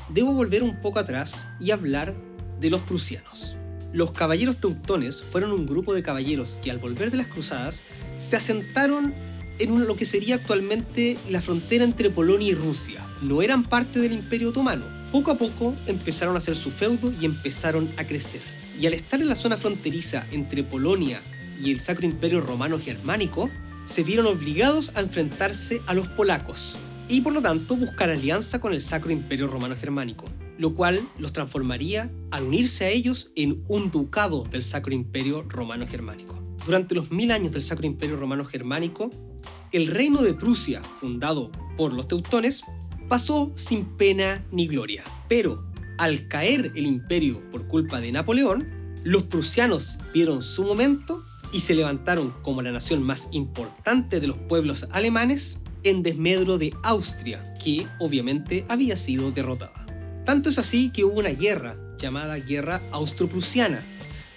debo 0.09 0.33
volver 0.33 0.63
un 0.63 0.81
poco 0.81 0.99
atrás 0.99 1.49
y 1.61 1.71
hablar 1.71 2.15
de 2.61 2.71
los 2.71 2.81
prusianos. 2.83 3.57
Los 3.93 4.11
caballeros 4.11 4.57
teutones 4.57 5.23
fueron 5.23 5.53
un 5.53 5.67
grupo 5.67 5.95
de 5.95 6.03
caballeros 6.03 6.59
que 6.63 6.71
al 6.71 6.79
volver 6.79 7.11
de 7.11 7.19
las 7.19 7.29
cruzadas 7.29 7.83
se 8.19 8.37
asentaron 8.37 9.15
en 9.59 9.87
lo 9.87 9.97
que 9.97 10.05
sería 10.05 10.37
actualmente 10.37 11.17
la 11.31 11.41
frontera 11.41 11.85
entre 11.85 12.11
Polonia 12.11 12.51
y 12.51 12.55
Rusia. 12.55 13.07
No 13.23 13.43
eran 13.43 13.63
parte 13.63 14.01
del 14.01 14.13
Imperio 14.13 14.51
Otomano. 14.51 14.85
Poco 15.13 15.31
a 15.31 15.39
poco 15.39 15.75
empezaron 15.87 16.35
a 16.35 16.39
hacer 16.39 16.57
su 16.57 16.71
feudo 16.71 17.13
y 17.21 17.25
empezaron 17.25 17.91
a 17.97 18.05
crecer. 18.05 18.41
Y 18.79 18.87
al 18.87 18.95
estar 18.95 19.21
en 19.21 19.29
la 19.29 19.37
zona 19.37 19.57
fronteriza 19.57 20.27
entre 20.33 20.65
Polonia 20.65 21.21
y 21.63 21.71
el 21.71 21.81
Sacro 21.81 22.05
Imperio 22.05 22.41
Romano 22.41 22.79
Germánico, 22.81 23.49
se 23.85 24.03
vieron 24.03 24.27
obligados 24.27 24.93
a 24.95 25.01
enfrentarse 25.01 25.81
a 25.87 25.95
los 25.95 26.09
polacos 26.09 26.77
y 27.09 27.21
por 27.21 27.33
lo 27.33 27.43
tanto 27.43 27.77
buscar 27.77 28.11
alianza 28.11 28.61
con 28.61 28.73
el 28.73 28.81
Sacro 28.81 29.13
Imperio 29.13 29.47
Romano 29.47 29.77
Germánico, 29.77 30.25
lo 30.59 30.75
cual 30.75 31.01
los 31.19 31.33
transformaría 31.33 32.11
al 32.31 32.45
unirse 32.45 32.87
a 32.87 32.91
ellos 32.91 33.31
en 33.37 33.63
un 33.69 33.91
ducado 33.91 34.45
del 34.51 34.63
Sacro 34.63 34.95
Imperio 34.95 35.43
Romano 35.43 35.87
Germánico. 35.87 36.41
Durante 36.65 36.95
los 36.95 37.11
mil 37.11 37.31
años 37.31 37.53
del 37.53 37.63
Sacro 37.63 37.87
Imperio 37.87 38.17
Romano 38.17 38.45
Germánico, 38.47 39.11
el 39.75 39.89
reino 39.89 40.23
de 40.23 40.35
Prusia, 40.35 40.81
fundado 41.01 41.51
por 41.77 41.93
los 41.93 42.07
teutones, 42.07 42.63
pasó 43.09 43.53
sin 43.57 43.85
pena 43.97 44.47
ni 44.53 44.69
gloria. 44.69 45.03
Pero 45.29 45.65
al 45.99 46.29
caer 46.29 46.71
el 46.77 46.87
imperio 46.87 47.43
por 47.51 47.67
culpa 47.67 48.01
de 48.01 48.13
Napoleón, 48.13 48.69
los 49.03 49.25
prusianos 49.25 49.99
vieron 50.13 50.43
su 50.43 50.63
momento 50.63 51.25
y 51.53 51.61
se 51.61 51.75
levantaron 51.75 52.33
como 52.43 52.63
la 52.63 52.71
nación 52.71 53.03
más 53.03 53.29
importante 53.33 54.21
de 54.21 54.29
los 54.29 54.39
pueblos 54.39 54.87
alemanes 54.93 55.59
en 55.83 56.03
desmedro 56.03 56.57
de 56.57 56.73
Austria, 56.85 57.43
que 57.63 57.87
obviamente 57.99 58.65
había 58.69 58.97
sido 58.97 59.33
derrotada. 59.33 59.87
Tanto 60.25 60.51
es 60.51 60.59
así 60.59 60.91
que 60.91 61.05
hubo 61.05 61.19
una 61.19 61.31
guerra 61.31 61.77
llamada 61.99 62.37
Guerra 62.39 62.81
Austro-Prusiana, 62.93 63.85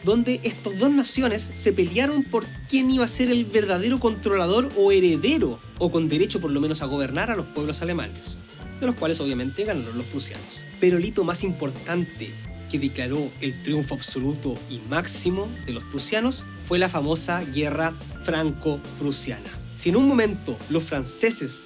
donde 0.03 0.39
estas 0.43 0.77
dos 0.77 0.91
naciones 0.91 1.49
se 1.51 1.73
pelearon 1.73 2.23
por 2.23 2.45
quién 2.69 2.91
iba 2.91 3.05
a 3.05 3.09
ser 3.09 3.29
el 3.29 3.45
verdadero 3.45 3.99
controlador 3.99 4.71
o 4.77 4.91
heredero, 4.91 5.59
o 5.79 5.91
con 5.91 6.07
derecho 6.07 6.39
por 6.39 6.51
lo 6.51 6.61
menos 6.61 6.81
a 6.81 6.85
gobernar 6.85 7.31
a 7.31 7.35
los 7.35 7.45
pueblos 7.47 7.81
alemanes, 7.81 8.37
de 8.79 8.85
los 8.85 8.95
cuales 8.95 9.19
obviamente 9.19 9.63
ganaron 9.63 9.97
los 9.97 10.07
prusianos. 10.07 10.63
Pero 10.79 10.97
el 10.97 11.05
hito 11.05 11.23
más 11.23 11.43
importante 11.43 12.33
que 12.69 12.79
declaró 12.79 13.31
el 13.41 13.61
triunfo 13.63 13.95
absoluto 13.95 14.55
y 14.69 14.79
máximo 14.89 15.47
de 15.65 15.73
los 15.73 15.83
prusianos 15.85 16.43
fue 16.65 16.79
la 16.79 16.89
famosa 16.89 17.43
guerra 17.43 17.93
franco-prusiana. 18.23 19.49
Si 19.73 19.89
en 19.89 19.95
un 19.95 20.07
momento 20.07 20.57
los 20.69 20.83
franceses 20.83 21.65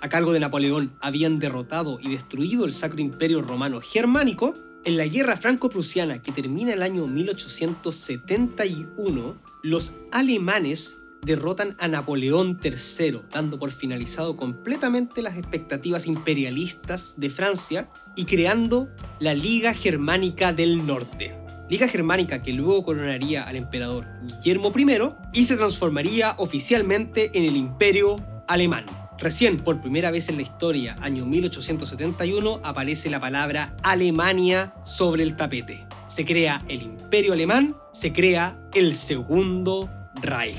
a 0.00 0.08
cargo 0.08 0.32
de 0.32 0.40
Napoleón 0.40 0.92
habían 1.00 1.38
derrotado 1.38 1.98
y 2.00 2.10
destruido 2.10 2.64
el 2.64 2.72
Sacro 2.72 3.00
Imperio 3.00 3.42
Romano 3.42 3.80
Germánico, 3.80 4.54
en 4.84 4.96
la 4.96 5.06
guerra 5.06 5.36
franco-prusiana 5.36 6.22
que 6.22 6.32
termina 6.32 6.72
el 6.72 6.82
año 6.82 7.06
1871, 7.06 9.36
los 9.62 9.92
alemanes 10.12 10.96
derrotan 11.22 11.76
a 11.78 11.86
Napoleón 11.88 12.58
III, 12.62 13.20
dando 13.32 13.58
por 13.58 13.72
finalizado 13.72 14.36
completamente 14.36 15.22
las 15.22 15.38
expectativas 15.38 16.06
imperialistas 16.06 17.14
de 17.16 17.30
Francia 17.30 17.88
y 18.14 18.26
creando 18.26 18.90
la 19.20 19.32
Liga 19.34 19.72
Germánica 19.72 20.52
del 20.52 20.86
Norte. 20.86 21.34
Liga 21.70 21.88
Germánica 21.88 22.42
que 22.42 22.52
luego 22.52 22.84
coronaría 22.84 23.44
al 23.44 23.56
emperador 23.56 24.04
Guillermo 24.22 24.70
I 24.76 24.98
y 25.32 25.46
se 25.46 25.56
transformaría 25.56 26.34
oficialmente 26.36 27.30
en 27.32 27.44
el 27.44 27.56
Imperio 27.56 28.16
Alemán. 28.46 28.84
Recién, 29.18 29.58
por 29.58 29.80
primera 29.80 30.10
vez 30.10 30.28
en 30.28 30.36
la 30.36 30.42
historia, 30.42 30.96
año 31.00 31.24
1871, 31.24 32.60
aparece 32.64 33.10
la 33.10 33.20
palabra 33.20 33.76
Alemania 33.82 34.74
sobre 34.84 35.22
el 35.22 35.36
tapete. 35.36 35.86
Se 36.08 36.24
crea 36.24 36.64
el 36.68 36.82
Imperio 36.82 37.32
Alemán, 37.32 37.76
se 37.92 38.12
crea 38.12 38.68
el 38.74 38.94
Segundo 38.94 39.88
Reich. 40.20 40.58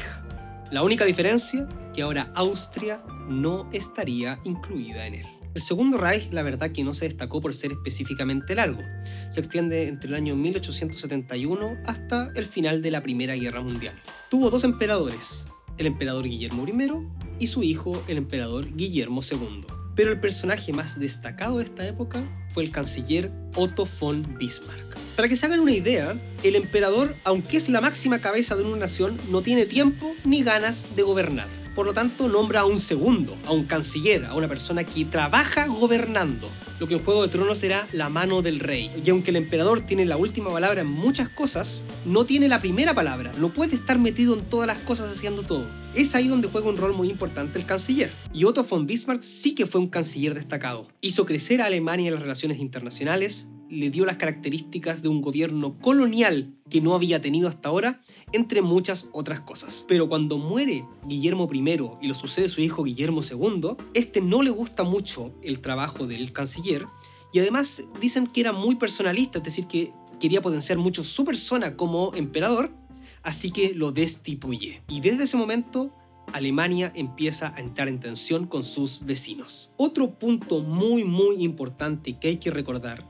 La 0.72 0.84
única 0.84 1.04
diferencia, 1.04 1.68
que 1.94 2.02
ahora 2.02 2.32
Austria 2.34 3.04
no 3.28 3.70
estaría 3.74 4.40
incluida 4.46 5.06
en 5.06 5.16
él. 5.16 5.26
El 5.54 5.62
Segundo 5.62 5.98
Reich, 5.98 6.32
la 6.32 6.42
verdad 6.42 6.72
que 6.72 6.84
no 6.84 6.94
se 6.94 7.06
destacó 7.06 7.42
por 7.42 7.54
ser 7.54 7.72
específicamente 7.72 8.56
largo. 8.56 8.82
Se 9.30 9.42
extiende 9.42 9.88
entre 9.88 10.10
el 10.10 10.16
año 10.16 10.36
1871 10.36 11.78
hasta 11.86 12.32
el 12.36 12.46
final 12.46 12.82
de 12.82 12.92
la 12.92 13.04
Primera 13.04 13.36
Guerra 13.36 13.62
Mundial. 13.62 14.02
Tuvo 14.30 14.50
dos 14.50 14.64
emperadores, 14.64 15.46
el 15.78 15.88
emperador 15.88 16.24
Guillermo 16.24 16.66
I 16.68 16.74
y 17.40 17.48
su 17.48 17.64
hijo, 17.64 18.04
el 18.08 18.18
emperador 18.18 18.76
Guillermo 18.76 19.22
II. 19.22 19.66
Pero 19.96 20.12
el 20.12 20.20
personaje 20.20 20.74
más 20.74 21.00
destacado 21.00 21.58
de 21.58 21.64
esta 21.64 21.88
época 21.88 22.22
fue 22.54 22.64
el 22.64 22.72
canciller 22.72 23.32
Otto 23.56 23.88
von 24.00 24.38
Bismarck. 24.38 24.98
Para 25.16 25.30
que 25.30 25.36
se 25.36 25.46
hagan 25.46 25.62
una 25.62 25.72
idea, 25.72 26.16
el 26.44 26.56
emperador, 26.56 27.16
aunque 27.24 27.58
es 27.58 27.70
la 27.70 27.80
máxima 27.80 28.20
cabeza 28.20 28.56
de 28.56 28.64
una 28.64 28.78
nación, 28.78 29.18
no 29.30 29.42
tiene 29.42 29.66
tiempo 29.66 30.14
ni 30.26 30.44
ganas 30.44 30.96
de 30.96 31.04
gobernar. 31.04 31.65
Por 31.76 31.86
lo 31.86 31.94
tanto, 31.94 32.30
nombra 32.30 32.62
a 32.62 32.66
un 32.66 32.80
segundo, 32.80 33.38
a 33.46 33.52
un 33.52 33.66
canciller, 33.66 34.24
a 34.24 34.34
una 34.34 34.48
persona 34.48 34.86
que 34.86 35.04
trabaja 35.04 35.68
gobernando. 35.68 36.50
Lo 36.80 36.88
que 36.88 36.94
en 36.94 37.04
Juego 37.04 37.22
de 37.24 37.28
Tronos 37.28 37.60
será 37.60 37.86
la 37.92 38.08
mano 38.08 38.42
del 38.42 38.62
rey. 38.62 38.90
Y 39.04 39.10
aunque 39.10 39.32
el 39.32 39.36
emperador 39.36 39.82
tiene 39.82 40.06
la 40.06 40.16
última 40.16 40.50
palabra 40.50 40.82
en 40.82 40.88
muchas 40.88 41.28
cosas, 41.28 41.82
no 42.06 42.26
tiene 42.26 42.48
la 42.48 42.62
primera 42.62 42.94
palabra. 42.94 43.34
No 43.38 43.50
puede 43.50 43.76
estar 43.76 44.00
metido 44.00 44.36
en 44.36 44.46
todas 44.46 44.68
las 44.68 44.78
cosas 44.80 45.12
haciendo 45.12 45.44
todo. 45.44 45.68
Es 45.94 46.16
ahí 46.16 46.30
donde 46.30 46.48
juega 46.48 46.70
un 46.70 46.78
rol 46.78 46.94
muy 46.94 47.10
importante 47.10 47.60
el 47.60 47.66
canciller. 47.66 48.10
Y 48.34 48.46
Otto 48.46 48.64
von 48.64 48.88
Bismarck 48.88 49.22
sí 49.22 49.54
que 49.54 49.66
fue 49.66 49.82
un 49.82 49.90
canciller 49.90 50.34
destacado. 50.34 50.88
Hizo 51.02 51.26
crecer 51.26 51.62
a 51.62 51.66
Alemania 51.66 52.08
en 52.08 52.14
las 52.14 52.24
relaciones 52.24 52.60
internacionales, 52.60 53.48
le 53.70 53.90
dio 53.90 54.06
las 54.06 54.18
características 54.18 55.02
de 55.02 55.10
un 55.10 55.22
gobierno 55.22 55.78
colonial 55.80 56.54
que 56.70 56.82
no 56.82 56.94
había 56.94 57.22
tenido 57.22 57.48
hasta 57.50 57.70
ahora, 57.70 58.02
entre 58.32 58.62
muchas 58.62 59.08
otras 59.12 59.42
cosas. 59.42 59.86
Pero 59.88 60.10
cuando 60.10 60.38
muere 60.38 60.86
Guillermo 61.08 61.50
I 61.52 61.80
y 62.02 62.08
lo 62.08 62.16
sucede 62.16 62.50
su 62.50 62.62
hijo 62.62 62.84
Guillermo 62.84 63.22
II, 63.22 63.76
este 63.94 64.22
no 64.22 64.42
le 64.42 64.50
gusta 64.50 64.84
mucho 64.84 65.34
el 65.42 65.60
trabajo 65.60 66.08
del 66.08 66.32
canciller 66.32 66.88
y 67.34 67.40
además 67.40 67.84
dicen 68.00 68.28
que 68.28 68.42
era 68.42 68.54
muy 68.54 68.76
personalista, 68.76 69.40
es 69.40 69.44
decir, 69.44 69.68
que 69.68 69.92
quería 70.20 70.42
potenciar 70.42 70.78
mucho 70.78 71.04
su 71.04 71.26
persona 71.26 71.76
como 71.76 72.14
emperador, 72.16 72.72
así 73.24 73.52
que 73.52 73.74
lo 73.74 73.92
destituye. 73.92 74.82
Y 74.88 75.02
desde 75.02 75.26
ese 75.26 75.38
momento 75.38 75.92
Alemania 76.34 76.92
empieza 76.96 77.54
a 77.56 77.60
entrar 77.60 77.88
en 77.88 78.00
tensión 78.00 78.48
con 78.48 78.64
sus 78.64 79.06
vecinos. 79.06 79.72
Otro 79.78 80.18
punto 80.18 80.62
muy 80.62 81.04
muy 81.04 81.44
importante 81.44 82.18
que 82.18 82.30
hay 82.30 82.38
que 82.38 82.52
recordar 82.52 83.06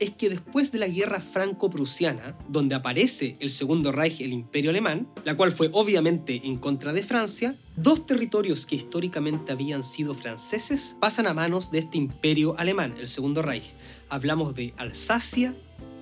es 0.00 0.10
que 0.10 0.30
después 0.30 0.72
de 0.72 0.78
la 0.78 0.88
guerra 0.88 1.20
franco-prusiana, 1.20 2.36
donde 2.48 2.74
aparece 2.74 3.36
el 3.38 3.50
Segundo 3.50 3.92
Reich, 3.92 4.20
el 4.22 4.32
Imperio 4.32 4.70
Alemán, 4.70 5.06
la 5.24 5.36
cual 5.36 5.52
fue 5.52 5.70
obviamente 5.72 6.40
en 6.44 6.56
contra 6.56 6.92
de 6.92 7.02
Francia, 7.02 7.56
dos 7.76 8.06
territorios 8.06 8.66
que 8.66 8.76
históricamente 8.76 9.52
habían 9.52 9.84
sido 9.84 10.14
franceses 10.14 10.96
pasan 10.98 11.26
a 11.26 11.34
manos 11.34 11.70
de 11.70 11.80
este 11.80 11.98
Imperio 11.98 12.58
Alemán, 12.58 12.94
el 12.98 13.08
Segundo 13.08 13.42
Reich. 13.42 13.74
Hablamos 14.08 14.54
de 14.54 14.74
Alsacia 14.78 15.54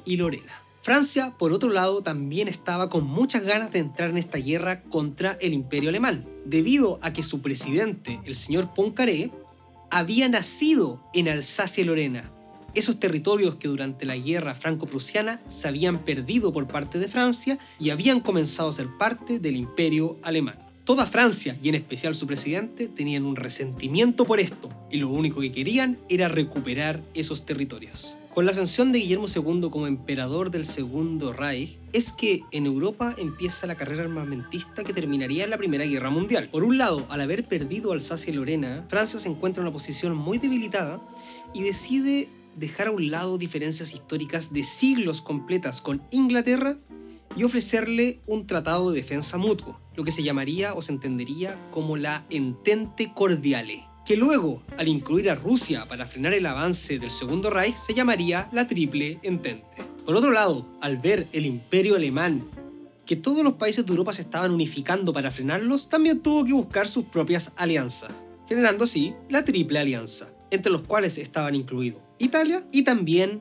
y 0.05 0.17
Lorena. 0.17 0.63
Francia, 0.83 1.35
por 1.37 1.53
otro 1.53 1.69
lado, 1.69 2.03
también 2.03 2.49
estaba 2.49 2.89
con 2.89 3.05
muchas 3.05 3.43
ganas 3.43 3.73
de 3.73 3.81
entrar 3.81 4.11
en 4.11 4.17
esta 4.17 4.39
guerra 4.39 4.83
contra 4.85 5.37
el 5.41 5.53
Imperio 5.53 5.91
Alemán, 5.91 6.27
debido 6.47 6.99
a 7.03 7.13
que 7.13 7.23
su 7.23 7.43
presidente, 7.43 8.21
el 8.25 8.37
señor 8.37 8.73
Poincaré, 8.73 9.31
había 9.91 10.29
nacido 10.29 11.03
en 11.13 11.29
Alsacia 11.29 11.83
y 11.83 11.85
Lorena, 11.85 12.33
esos 12.75 13.01
territorios 13.01 13.57
que 13.57 13.69
durante 13.69 14.07
la 14.07 14.17
guerra 14.17 14.55
franco-prusiana 14.55 15.41
se 15.49 15.69
habían 15.69 15.99
perdido 16.05 16.53
por 16.53 16.67
parte 16.69 16.99
de 16.99 17.09
Francia 17.09 17.59
y 17.79 17.91
habían 17.91 18.21
comenzado 18.21 18.69
a 18.69 18.73
ser 18.73 18.89
parte 18.99 19.39
del 19.39 19.57
imperio 19.57 20.19
alemán. 20.23 20.59
Toda 20.85 21.05
Francia, 21.05 21.55
y 21.63 21.69
en 21.69 21.75
especial 21.75 22.15
su 22.15 22.27
presidente, 22.27 22.89
tenían 22.89 23.27
un 23.27 23.37
resentimiento 23.37 24.25
por 24.25 24.41
esto, 24.41 24.71
y 24.91 24.97
lo 24.97 25.11
único 25.11 25.43
que 25.43 25.53
querían 25.53 25.99
era 26.09 26.29
recuperar 26.29 27.03
esos 27.13 27.45
territorios. 27.45 28.17
Con 28.33 28.47
la 28.47 28.53
ascensión 28.53 28.93
de 28.93 29.01
Guillermo 29.01 29.27
II 29.27 29.69
como 29.69 29.87
emperador 29.87 30.51
del 30.51 30.65
Segundo 30.65 31.33
Reich, 31.33 31.79
es 31.93 32.13
que 32.13 32.43
en 32.53 32.67
Europa 32.67 33.15
empieza 33.19 33.67
la 33.67 33.75
carrera 33.75 34.05
armamentista 34.05 34.85
que 34.85 34.93
terminaría 34.93 35.45
en 35.45 35.51
la 35.51 35.59
Primera 35.59 35.85
Guerra 35.85 36.09
Mundial. 36.09 36.49
Por 36.49 36.65
un 36.65 36.79
lado, 36.79 37.05
al 37.11 37.21
haber 37.21 37.45
perdido 37.45 37.93
Alsacia 37.93 38.33
y 38.33 38.37
Lorena, 38.37 38.87
Francia 38.89 39.21
se 39.21 39.29
encuentra 39.29 39.61
en 39.61 39.67
una 39.67 39.73
posición 39.75 40.17
muy 40.17 40.39
debilitada 40.39 41.03
y 41.53 41.65
decide 41.65 42.29
dejar 42.59 42.89
a 42.89 42.91
un 42.91 43.11
lado 43.11 43.39
diferencias 43.39 43.95
históricas 43.95 44.53
de 44.53 44.65
siglos 44.65 45.23
completas 45.23 45.81
con 45.81 46.03
Inglaterra 46.11 46.79
y 47.37 47.45
ofrecerle 47.45 48.21
un 48.27 48.47
tratado 48.47 48.91
de 48.91 49.01
defensa 49.01 49.39
mutuo, 49.39 49.81
lo 49.95 50.05
que 50.05 50.13
se 50.13 50.23
llamaría 50.23 50.75
o 50.75 50.83
se 50.83 50.93
entendería 50.93 51.59
como 51.71 51.97
la 51.97 52.27
Entente 52.31 53.13
Cordiale, 53.15 53.87
que 54.05 54.17
luego, 54.17 54.63
al 54.77 54.89
incluir 54.89 55.31
a 55.31 55.35
Rusia 55.35 55.87
para 55.89 56.07
frenar 56.07 56.35
el 56.35 56.47
avance 56.47 56.99
del 56.99 57.11
Segundo 57.11 57.51
Reich, 57.51 57.77
se 57.77 57.95
llamaría 57.95 58.49
la 58.53 58.67
Triple 58.67 59.21
Entente. 59.23 59.83
Por 60.05 60.17
otro 60.17 60.33
lado, 60.33 60.67
al 60.81 60.97
ver 60.97 61.29
el 61.33 61.47
imperio 61.47 61.97
alemán 61.97 62.49
que 63.05 63.17
todos 63.17 63.45
los 63.45 63.55
países 63.55 63.87
de 63.87 63.91
Europa 63.93 64.13
se 64.13 64.23
estaban 64.23 64.51
unificando 64.51 65.13
para 65.13 65.31
frenarlos, 65.31 65.89
también 65.89 66.21
tuvo 66.21 66.45
que 66.45 66.53
buscar 66.53 66.89
sus 66.89 67.05
propias 67.05 67.53
alianzas, 67.57 68.11
generando 68.49 68.85
así 68.85 69.15
la 69.31 69.45
Triple 69.45 69.79
Alianza, 69.79 70.29
entre 70.51 70.73
los 70.73 70.83
cuales 70.83 71.17
estaban 71.19 71.55
incluidos 71.55 72.08
Italia 72.19 72.67
y 72.73 72.83
también 72.83 73.41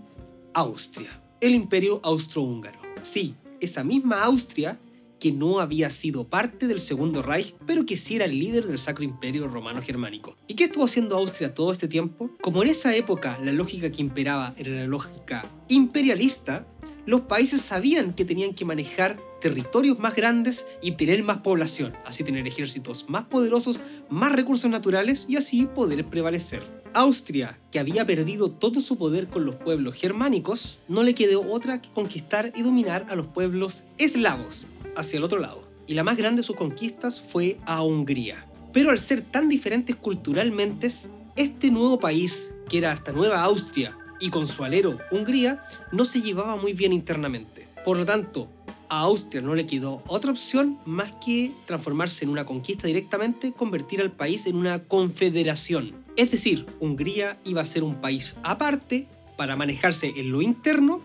Austria, 0.53 1.09
el 1.41 1.55
imperio 1.55 1.99
austrohúngaro. 2.03 2.79
Sí, 3.01 3.35
esa 3.59 3.83
misma 3.83 4.21
Austria 4.23 4.79
que 5.19 5.31
no 5.31 5.59
había 5.59 5.89
sido 5.89 6.25
parte 6.25 6.67
del 6.67 6.79
Segundo 6.79 7.23
Reich, 7.23 7.55
pero 7.65 7.85
que 7.85 7.97
sí 7.97 8.15
era 8.15 8.25
el 8.25 8.37
líder 8.37 8.67
del 8.67 8.77
Sacro 8.77 9.03
Imperio 9.03 9.47
Romano 9.47 9.81
Germánico. 9.81 10.35
¿Y 10.47 10.53
qué 10.53 10.65
estuvo 10.65 10.85
haciendo 10.85 11.17
Austria 11.17 11.55
todo 11.55 11.71
este 11.71 11.87
tiempo? 11.87 12.29
Como 12.39 12.61
en 12.61 12.69
esa 12.69 12.95
época 12.95 13.39
la 13.43 13.51
lógica 13.51 13.91
que 13.91 14.01
imperaba 14.01 14.53
era 14.57 14.71
la 14.71 14.85
lógica 14.85 15.49
imperialista, 15.69 16.67
los 17.07 17.21
países 17.21 17.61
sabían 17.61 18.13
que 18.13 18.25
tenían 18.25 18.53
que 18.53 18.65
manejar 18.65 19.19
territorios 19.41 19.97
más 19.97 20.15
grandes 20.15 20.65
y 20.81 20.91
tener 20.91 21.23
más 21.23 21.37
población, 21.37 21.93
así 22.05 22.23
tener 22.23 22.45
ejércitos 22.45 23.05
más 23.07 23.23
poderosos, 23.25 23.79
más 24.09 24.33
recursos 24.33 24.69
naturales 24.69 25.25
y 25.27 25.37
así 25.37 25.65
poder 25.65 26.05
prevalecer. 26.05 26.77
Austria, 26.97 27.59
que 27.71 27.77
había 27.77 28.07
perdido 28.07 28.49
todo 28.49 28.81
su 28.81 28.97
poder 28.97 29.27
con 29.27 29.45
los 29.45 29.53
pueblos 29.53 29.93
germánicos, 29.93 30.79
no 30.87 31.03
le 31.03 31.13
quedó 31.13 31.47
otra 31.47 31.79
que 31.79 31.91
conquistar 31.91 32.51
y 32.55 32.63
dominar 32.63 33.05
a 33.09 33.15
los 33.15 33.27
pueblos 33.27 33.83
eslavos 33.99 34.65
hacia 34.95 35.17
el 35.17 35.23
otro 35.23 35.37
lado. 35.37 35.61
Y 35.85 35.93
la 35.93 36.03
más 36.03 36.17
grande 36.17 36.41
de 36.41 36.47
sus 36.47 36.55
conquistas 36.55 37.21
fue 37.21 37.59
a 37.67 37.83
Hungría. 37.83 38.47
Pero 38.73 38.89
al 38.89 38.97
ser 38.97 39.21
tan 39.21 39.47
diferentes 39.47 39.95
culturalmente, 39.95 40.91
este 41.35 41.69
nuevo 41.69 41.99
país, 41.99 42.51
que 42.67 42.79
era 42.79 42.93
esta 42.93 43.11
nueva 43.11 43.43
Austria 43.43 43.95
y 44.19 44.31
con 44.31 44.47
su 44.47 44.63
alero 44.63 44.97
Hungría, 45.11 45.63
no 45.91 46.03
se 46.03 46.21
llevaba 46.21 46.55
muy 46.55 46.73
bien 46.73 46.93
internamente. 46.93 47.67
Por 47.85 47.97
lo 47.97 48.07
tanto, 48.07 48.47
a 48.89 49.01
Austria 49.01 49.43
no 49.43 49.53
le 49.53 49.67
quedó 49.67 50.01
otra 50.07 50.31
opción 50.31 50.79
más 50.85 51.11
que 51.23 51.51
transformarse 51.67 52.25
en 52.25 52.31
una 52.31 52.47
conquista 52.47 52.87
directamente, 52.87 53.51
convertir 53.51 54.01
al 54.01 54.11
país 54.11 54.47
en 54.47 54.55
una 54.55 54.79
confederación. 54.79 56.06
Es 56.17 56.31
decir, 56.31 56.65
Hungría 56.79 57.39
iba 57.45 57.61
a 57.61 57.65
ser 57.65 57.83
un 57.83 58.01
país 58.01 58.35
aparte 58.43 59.07
para 59.37 59.55
manejarse 59.55 60.13
en 60.17 60.31
lo 60.31 60.41
interno, 60.41 60.99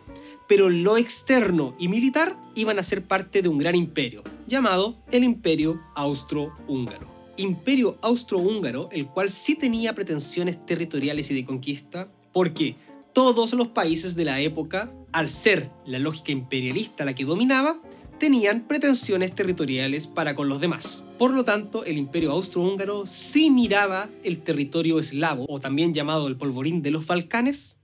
pero 0.48 0.68
en 0.68 0.82
lo 0.82 0.96
externo 0.96 1.76
y 1.78 1.88
militar 1.88 2.36
iban 2.54 2.78
a 2.78 2.82
ser 2.82 3.04
parte 3.04 3.42
de 3.42 3.48
un 3.48 3.58
gran 3.58 3.74
imperio, 3.74 4.24
llamado 4.46 4.96
el 5.10 5.22
Imperio 5.22 5.80
Austro-Húngaro. 5.94 7.12
Imperio 7.36 7.98
Austrohúngaro, 8.02 8.88
el 8.92 9.06
cual 9.06 9.30
sí 9.30 9.54
tenía 9.54 9.94
pretensiones 9.94 10.64
territoriales 10.64 11.30
y 11.30 11.34
de 11.34 11.44
conquista, 11.44 12.08
porque 12.32 12.76
todos 13.12 13.52
los 13.52 13.68
países 13.68 14.14
de 14.16 14.24
la 14.24 14.40
época, 14.40 14.92
al 15.12 15.28
ser 15.28 15.70
la 15.86 15.98
lógica 15.98 16.32
imperialista 16.32 17.04
la 17.04 17.14
que 17.14 17.24
dominaba, 17.24 17.80
tenían 18.18 18.66
pretensiones 18.66 19.34
territoriales 19.34 20.06
para 20.06 20.34
con 20.34 20.48
los 20.48 20.60
demás. 20.60 21.01
Por 21.22 21.34
lo 21.34 21.44
tanto, 21.44 21.84
el 21.84 21.98
imperio 21.98 22.32
austrohúngaro 22.32 23.06
sí 23.06 23.48
miraba 23.48 24.10
el 24.24 24.38
territorio 24.38 24.98
eslavo, 24.98 25.46
o 25.48 25.60
también 25.60 25.94
llamado 25.94 26.26
el 26.26 26.36
polvorín 26.36 26.82
de 26.82 26.90
los 26.90 27.06
Balcanes, 27.06 27.76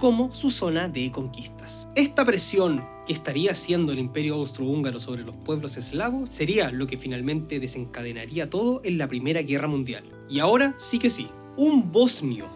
como 0.00 0.32
su 0.32 0.50
zona 0.50 0.88
de 0.88 1.12
conquistas. 1.12 1.86
Esta 1.94 2.24
presión 2.24 2.84
que 3.06 3.12
estaría 3.12 3.52
haciendo 3.52 3.92
el 3.92 4.00
imperio 4.00 4.34
austrohúngaro 4.34 4.98
sobre 4.98 5.22
los 5.22 5.36
pueblos 5.36 5.76
eslavos 5.76 6.30
sería 6.30 6.72
lo 6.72 6.88
que 6.88 6.98
finalmente 6.98 7.60
desencadenaría 7.60 8.50
todo 8.50 8.80
en 8.82 8.98
la 8.98 9.06
Primera 9.06 9.42
Guerra 9.42 9.68
Mundial. 9.68 10.02
Y 10.28 10.40
ahora 10.40 10.74
sí 10.80 10.98
que 10.98 11.10
sí, 11.10 11.28
un 11.56 11.92
bosnio 11.92 12.46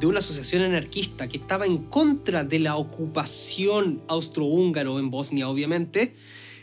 de 0.00 0.08
una 0.08 0.18
asociación 0.18 0.62
anarquista 0.62 1.28
que 1.28 1.36
estaba 1.36 1.66
en 1.66 1.78
contra 1.78 2.42
de 2.42 2.58
la 2.58 2.74
ocupación 2.74 4.02
austrohúngaro 4.08 4.98
en 4.98 5.12
Bosnia, 5.12 5.48
obviamente, 5.48 6.16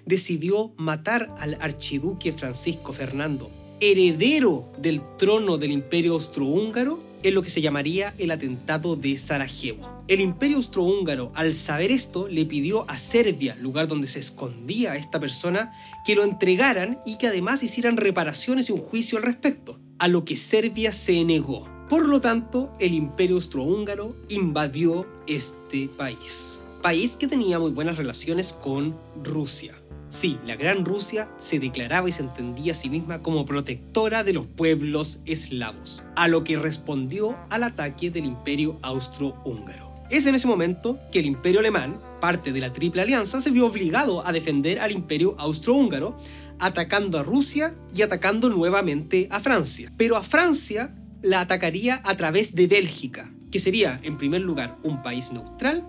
decidió 0.06 0.74
matar 0.78 1.34
al 1.40 1.58
archiduque 1.62 2.34
Francisco 2.34 2.94
Fernando, 2.94 3.50
heredero 3.80 4.72
del 4.78 5.02
trono 5.18 5.58
del 5.58 5.72
imperio 5.72 6.14
austrohúngaro, 6.14 7.00
en 7.24 7.36
lo 7.36 7.44
que 7.44 7.50
se 7.50 7.62
llamaría 7.62 8.14
el 8.18 8.32
atentado 8.32 8.96
de 8.96 9.18
Sarajevo. 9.18 10.04
El 10.08 10.22
imperio 10.22 10.58
austrohúngaro, 10.58 11.32
al 11.36 11.54
saber 11.54 11.92
esto, 11.92 12.28
le 12.28 12.46
pidió 12.46 12.90
a 12.90 12.98
Serbia, 12.98 13.56
lugar 13.62 13.88
donde 13.88 14.08
se 14.08 14.20
escondía 14.20 14.96
esta 14.96 15.20
persona, 15.20 15.72
que 16.06 16.16
lo 16.16 16.24
entregaran 16.24 17.00
y 17.06 17.18
que 17.18 17.28
además 17.28 17.64
hicieran 17.64 17.98
reparaciones 17.98 18.70
y 18.70 18.72
un 18.72 18.82
juicio 18.82 19.18
al 19.18 19.24
respecto, 19.24 19.80
a 20.00 20.08
lo 20.08 20.26
que 20.26 20.36
Serbia 20.36 20.92
se 20.92 21.24
negó. 21.24 21.68
Por 21.90 22.08
lo 22.08 22.22
tanto, 22.22 22.72
el 22.80 22.94
imperio 22.94 23.36
austrohúngaro 23.36 24.16
invadió 24.30 25.06
este 25.28 25.90
país. 25.98 26.60
País 26.82 27.16
que 27.16 27.28
tenía 27.28 27.60
muy 27.60 27.72
buenas 27.72 27.98
relaciones 27.98 28.54
con 28.54 28.96
Rusia. 29.24 29.81
Sí, 30.12 30.38
la 30.45 30.58
Gran 30.58 30.84
Rusia 30.84 31.30
se 31.38 31.58
declaraba 31.58 32.10
y 32.10 32.12
se 32.12 32.21
entendía 32.21 32.74
a 32.74 32.76
sí 32.76 32.89
misma 32.89 33.24
como 33.24 33.45
protectora 33.45 34.26
de 34.26 34.34
los 34.34 34.45
pueblos 34.45 35.19
eslavos, 35.26 36.04
a 36.17 36.28
lo 36.28 36.43
que 36.43 36.58
respondió 36.58 37.38
al 37.50 37.63
ataque 37.63 38.12
del 38.12 38.26
imperio 38.26 38.78
austrohúngaro. 38.82 39.89
Es 40.10 40.26
en 40.26 40.36
ese 40.36 40.47
momento 40.47 41.00
que 41.13 41.19
el 41.19 41.28
imperio 41.28 41.62
alemán, 41.62 41.95
parte 42.19 42.52
de 42.52 42.60
la 42.60 42.74
Triple 42.74 43.04
Alianza, 43.04 43.41
se 43.41 43.52
vio 43.52 43.65
obligado 43.65 44.28
a 44.28 44.34
defender 44.34 44.82
al 44.82 44.91
imperio 44.91 45.34
austrohúngaro, 45.39 46.17
atacando 46.60 47.17
a 47.17 47.24
Rusia 47.24 47.74
y 47.95 48.02
atacando 48.02 48.50
nuevamente 48.50 49.30
a 49.32 49.39
Francia. 49.39 49.93
Pero 49.95 50.17
a 50.17 50.24
Francia 50.24 50.93
la 51.21 51.39
atacaría 51.39 52.02
a 52.04 52.17
través 52.17 52.54
de 52.54 52.67
Bélgica, 52.67 53.32
que 53.50 53.62
sería 53.62 53.97
en 54.04 54.17
primer 54.17 54.41
lugar 54.41 54.78
un 54.84 55.02
país 55.02 55.32
neutral 55.32 55.86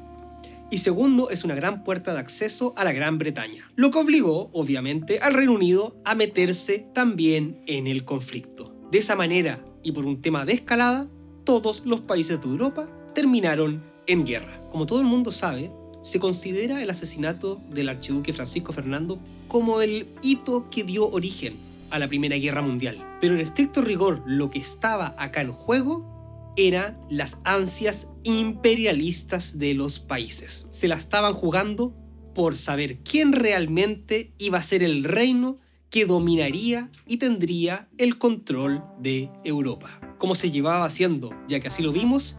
y 0.73 0.79
segundo 0.79 1.29
es 1.29 1.45
una 1.45 1.55
gran 1.55 1.85
puerta 1.85 2.15
de 2.15 2.21
acceso 2.21 2.73
a 2.79 2.85
la 2.85 2.93
Gran 2.93 3.19
Bretaña, 3.19 3.71
lo 3.77 3.91
que 3.91 3.99
obligó 3.99 4.49
obviamente 4.55 5.19
al 5.19 5.35
Reino 5.35 5.53
Unido 5.53 6.01
a 6.07 6.15
meterse 6.15 6.87
también 6.95 7.63
en 7.67 7.87
el 7.87 8.07
conflicto. 8.07 8.75
De 8.91 8.97
esa 8.97 9.15
manera 9.15 9.63
y 9.83 9.93
por 9.93 10.07
un 10.07 10.23
tema 10.23 10.47
de 10.47 10.55
escalada, 10.55 11.11
todos 11.45 11.83
los 11.85 12.01
países 12.01 12.41
de 12.41 12.49
Europa 12.49 12.89
terminaron 13.15 13.83
en 14.07 14.25
guerra. 14.25 14.61
Como 14.71 14.87
todo 14.87 15.01
el 15.01 15.07
mundo 15.07 15.31
sabe, 15.31 15.71
se 16.03 16.19
considera 16.19 16.83
el 16.83 16.89
asesinato 16.89 17.61
del 17.69 17.91
archiduque 17.91 18.33
Francisco 18.33 18.73
Fernando 18.73 19.19
como 19.49 19.83
el 19.83 20.09
hito 20.23 20.71
que 20.71 20.85
dio 20.85 21.07
origen 21.11 21.53
a 21.91 21.99
la 21.99 22.09
Primera 22.09 22.37
Guerra 22.37 22.63
Mundial. 22.63 22.97
Pero 23.21 23.35
en 23.35 23.43
estricto 23.43 23.83
rigor, 23.83 24.23
lo 24.25 24.49
que 24.49 24.61
estaba 24.61 25.15
acá 25.19 25.43
en 25.43 25.53
juego 25.53 26.12
eran 26.57 27.01
las 27.11 27.39
ansias 27.45 28.09
imperialistas 28.25 29.59
de 29.59 29.75
los 29.75 29.99
países. 29.99 30.67
Se 30.71 30.89
la 30.89 30.97
estaban 30.97 31.33
jugando 31.33 31.95
por 32.35 32.57
saber 32.57 32.99
quién 32.99 33.33
realmente 33.33 34.33
iba 34.39 34.59
a 34.59 34.63
ser 34.63 34.83
el 34.83 35.05
reino 35.05 35.59
que 35.91 36.07
dominaría 36.07 36.91
y 37.07 37.19
tendría 37.19 37.89
el 37.99 38.17
control 38.17 38.83
de 38.99 39.31
Europa, 39.45 40.01
como 40.19 40.35
se 40.35 40.51
llevaba 40.51 40.87
haciendo, 40.87 41.31
ya 41.49 41.61
que 41.61 41.69
así 41.69 41.83
lo 41.83 41.93
vimos, 41.93 42.39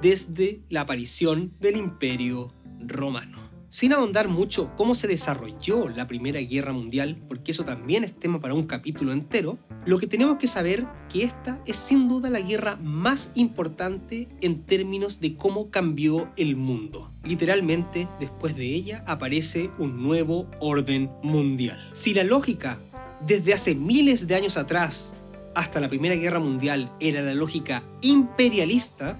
desde 0.00 0.62
la 0.70 0.82
aparición 0.82 1.52
del 1.60 1.76
Imperio 1.76 2.50
Romano 2.80 3.43
sin 3.74 3.92
ahondar 3.92 4.28
mucho 4.28 4.70
cómo 4.76 4.94
se 4.94 5.08
desarrolló 5.08 5.88
la 5.88 6.06
Primera 6.06 6.38
Guerra 6.38 6.72
Mundial, 6.72 7.20
porque 7.26 7.50
eso 7.50 7.64
también 7.64 8.04
es 8.04 8.14
tema 8.14 8.40
para 8.40 8.54
un 8.54 8.68
capítulo 8.68 9.12
entero, 9.12 9.58
lo 9.84 9.98
que 9.98 10.06
tenemos 10.06 10.38
que 10.38 10.46
saber 10.46 10.86
que 11.12 11.24
esta 11.24 11.60
es 11.66 11.74
sin 11.74 12.08
duda 12.08 12.30
la 12.30 12.40
guerra 12.40 12.76
más 12.76 13.32
importante 13.34 14.28
en 14.40 14.62
términos 14.62 15.18
de 15.18 15.34
cómo 15.34 15.72
cambió 15.72 16.30
el 16.36 16.54
mundo. 16.54 17.10
Literalmente, 17.24 18.06
después 18.20 18.54
de 18.54 18.66
ella 18.66 19.02
aparece 19.08 19.70
un 19.78 20.00
nuevo 20.04 20.48
orden 20.60 21.10
mundial. 21.24 21.90
Si 21.94 22.14
la 22.14 22.22
lógica 22.22 22.78
desde 23.26 23.54
hace 23.54 23.74
miles 23.74 24.28
de 24.28 24.36
años 24.36 24.56
atrás 24.56 25.12
hasta 25.56 25.80
la 25.80 25.88
Primera 25.88 26.14
Guerra 26.14 26.38
Mundial 26.38 26.92
era 27.00 27.22
la 27.22 27.34
lógica 27.34 27.82
imperialista, 28.02 29.18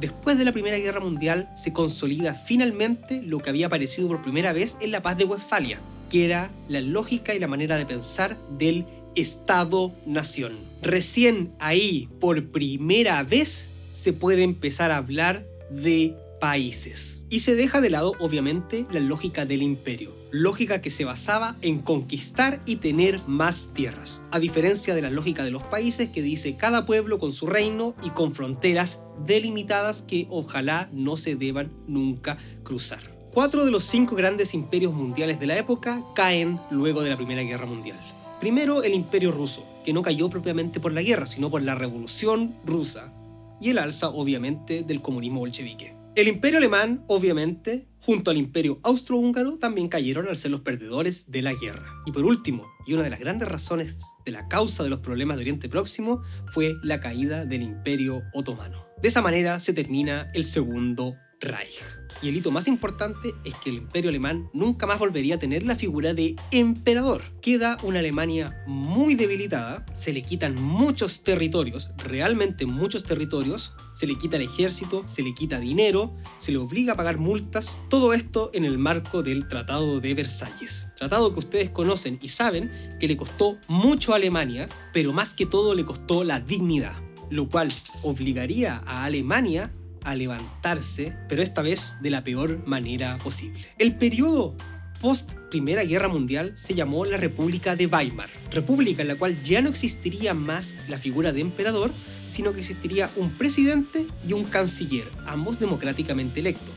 Después 0.00 0.36
de 0.36 0.44
la 0.44 0.52
Primera 0.52 0.78
Guerra 0.78 1.00
Mundial 1.00 1.50
se 1.56 1.72
consolida 1.72 2.34
finalmente 2.34 3.22
lo 3.22 3.38
que 3.38 3.50
había 3.50 3.66
aparecido 3.66 4.08
por 4.08 4.22
primera 4.22 4.52
vez 4.52 4.76
en 4.80 4.90
la 4.90 5.02
paz 5.02 5.16
de 5.16 5.24
Westfalia, 5.24 5.80
que 6.10 6.26
era 6.26 6.50
la 6.68 6.80
lógica 6.80 7.34
y 7.34 7.38
la 7.38 7.46
manera 7.46 7.78
de 7.78 7.86
pensar 7.86 8.36
del 8.58 8.84
Estado-Nación. 9.14 10.52
Recién 10.82 11.52
ahí, 11.58 12.08
por 12.20 12.50
primera 12.50 13.22
vez, 13.22 13.70
se 13.92 14.12
puede 14.12 14.42
empezar 14.42 14.90
a 14.90 14.98
hablar 14.98 15.46
de 15.70 16.14
países. 16.40 17.24
Y 17.30 17.40
se 17.40 17.54
deja 17.54 17.80
de 17.80 17.90
lado, 17.90 18.12
obviamente, 18.20 18.84
la 18.92 19.00
lógica 19.00 19.46
del 19.46 19.62
imperio 19.62 20.25
lógica 20.40 20.80
que 20.80 20.90
se 20.90 21.04
basaba 21.04 21.56
en 21.62 21.78
conquistar 21.78 22.60
y 22.66 22.76
tener 22.76 23.20
más 23.26 23.70
tierras, 23.72 24.20
a 24.30 24.38
diferencia 24.38 24.94
de 24.94 25.02
la 25.02 25.10
lógica 25.10 25.44
de 25.44 25.50
los 25.50 25.62
países 25.62 26.10
que 26.10 26.22
dice 26.22 26.56
cada 26.56 26.86
pueblo 26.86 27.18
con 27.18 27.32
su 27.32 27.46
reino 27.46 27.94
y 28.04 28.10
con 28.10 28.34
fronteras 28.34 29.00
delimitadas 29.24 30.02
que 30.02 30.26
ojalá 30.30 30.88
no 30.92 31.16
se 31.16 31.36
deban 31.36 31.72
nunca 31.86 32.38
cruzar. 32.62 33.00
Cuatro 33.32 33.64
de 33.64 33.70
los 33.70 33.84
cinco 33.84 34.14
grandes 34.14 34.54
imperios 34.54 34.94
mundiales 34.94 35.40
de 35.40 35.46
la 35.46 35.58
época 35.58 36.02
caen 36.14 36.58
luego 36.70 37.02
de 37.02 37.10
la 37.10 37.16
Primera 37.16 37.42
Guerra 37.42 37.66
Mundial. 37.66 37.98
Primero 38.40 38.82
el 38.82 38.94
imperio 38.94 39.32
ruso, 39.32 39.64
que 39.84 39.92
no 39.92 40.02
cayó 40.02 40.28
propiamente 40.28 40.80
por 40.80 40.92
la 40.92 41.02
guerra, 41.02 41.26
sino 41.26 41.50
por 41.50 41.62
la 41.62 41.74
revolución 41.74 42.54
rusa, 42.64 43.12
y 43.60 43.70
el 43.70 43.78
alza 43.78 44.10
obviamente 44.10 44.82
del 44.82 45.00
comunismo 45.00 45.40
bolchevique. 45.40 45.94
El 46.14 46.28
imperio 46.28 46.58
alemán, 46.58 47.04
obviamente, 47.08 47.86
junto 48.06 48.30
al 48.30 48.36
imperio 48.36 48.78
austrohúngaro, 48.84 49.58
también 49.58 49.88
cayeron 49.88 50.28
al 50.28 50.36
ser 50.36 50.52
los 50.52 50.60
perdedores 50.60 51.28
de 51.32 51.42
la 51.42 51.52
guerra. 51.52 51.84
Y 52.06 52.12
por 52.12 52.24
último, 52.24 52.64
y 52.86 52.92
una 52.92 53.02
de 53.02 53.10
las 53.10 53.18
grandes 53.18 53.48
razones 53.48 54.00
de 54.24 54.30
la 54.30 54.46
causa 54.46 54.84
de 54.84 54.90
los 54.90 55.00
problemas 55.00 55.36
de 55.36 55.42
Oriente 55.42 55.68
Próximo, 55.68 56.22
fue 56.52 56.76
la 56.84 57.00
caída 57.00 57.44
del 57.44 57.62
imperio 57.62 58.22
otomano. 58.32 58.86
De 59.02 59.08
esa 59.08 59.22
manera 59.22 59.58
se 59.58 59.72
termina 59.72 60.30
el 60.34 60.44
segundo 60.44 61.16
Reich. 61.40 61.82
Y 62.22 62.28
el 62.28 62.36
hito 62.36 62.50
más 62.50 62.66
importante 62.66 63.34
es 63.44 63.54
que 63.56 63.70
el 63.70 63.76
imperio 63.76 64.08
alemán 64.08 64.48
nunca 64.54 64.86
más 64.86 64.98
volvería 64.98 65.34
a 65.34 65.38
tener 65.38 65.64
la 65.64 65.76
figura 65.76 66.14
de 66.14 66.34
emperador. 66.50 67.22
Queda 67.42 67.76
una 67.82 67.98
Alemania 67.98 68.62
muy 68.66 69.14
debilitada, 69.14 69.84
se 69.94 70.14
le 70.14 70.22
quitan 70.22 70.54
muchos 70.54 71.22
territorios, 71.22 71.90
realmente 71.98 72.64
muchos 72.64 73.04
territorios, 73.04 73.74
se 73.94 74.06
le 74.06 74.16
quita 74.16 74.36
el 74.36 74.44
ejército, 74.44 75.06
se 75.06 75.22
le 75.22 75.34
quita 75.34 75.60
dinero, 75.60 76.14
se 76.38 76.52
le 76.52 76.58
obliga 76.58 76.94
a 76.94 76.96
pagar 76.96 77.18
multas, 77.18 77.76
todo 77.90 78.14
esto 78.14 78.50
en 78.54 78.64
el 78.64 78.78
marco 78.78 79.22
del 79.22 79.46
Tratado 79.46 80.00
de 80.00 80.14
Versalles. 80.14 80.86
Tratado 80.96 81.34
que 81.34 81.40
ustedes 81.40 81.70
conocen 81.70 82.18
y 82.22 82.28
saben 82.28 82.70
que 82.98 83.08
le 83.08 83.16
costó 83.16 83.58
mucho 83.68 84.14
a 84.14 84.16
Alemania, 84.16 84.66
pero 84.94 85.12
más 85.12 85.34
que 85.34 85.44
todo 85.44 85.74
le 85.74 85.84
costó 85.84 86.24
la 86.24 86.40
dignidad 86.40 86.96
lo 87.28 87.48
cual 87.48 87.68
obligaría 88.02 88.82
a 88.86 89.04
Alemania 89.04 89.72
a 90.06 90.14
levantarse, 90.14 91.14
pero 91.28 91.42
esta 91.42 91.62
vez 91.62 91.96
de 92.00 92.10
la 92.10 92.22
peor 92.22 92.66
manera 92.66 93.16
posible. 93.16 93.66
El 93.76 93.96
periodo 93.96 94.56
post 95.00 95.32
Primera 95.50 95.84
Guerra 95.84 96.08
Mundial 96.08 96.52
se 96.56 96.74
llamó 96.74 97.04
la 97.04 97.16
República 97.16 97.74
de 97.74 97.86
Weimar, 97.86 98.30
república 98.50 99.02
en 99.02 99.08
la 99.08 99.16
cual 99.16 99.42
ya 99.42 99.60
no 99.60 99.68
existiría 99.68 100.32
más 100.32 100.76
la 100.88 100.96
figura 100.96 101.32
de 101.32 101.40
emperador, 101.40 101.90
sino 102.26 102.52
que 102.52 102.60
existiría 102.60 103.10
un 103.16 103.30
presidente 103.30 104.06
y 104.26 104.32
un 104.32 104.44
canciller, 104.44 105.08
ambos 105.26 105.58
democráticamente 105.58 106.40
electos. 106.40 106.74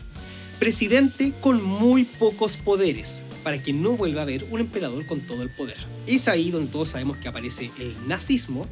Presidente 0.58 1.32
con 1.39 1.63
muy 1.63 2.06
pocos 2.06 2.58
poderes, 2.58 3.24
para 3.44 3.62
que 3.62 3.74
no 3.74 3.92
vuelva 3.92 4.22
a 4.22 4.24
haber 4.24 4.44
un 4.50 4.60
emperador 4.60 5.06
con 5.06 5.22
todo 5.22 5.44
el 5.44 5.52
poder. 5.52 5.78
Es 6.08 6.28
ahí 6.28 6.50
donde 6.50 6.72
todos 6.72 6.89
sabemos 6.89 7.18
que 7.18 7.28
aparece 7.28 7.72
el 7.80 7.96
nazismo, 8.08 8.65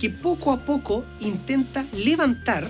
que 0.00 0.10
poco 0.10 0.52
a 0.52 0.66
poco 0.66 1.04
intenta 1.20 1.86
levantar 1.96 2.68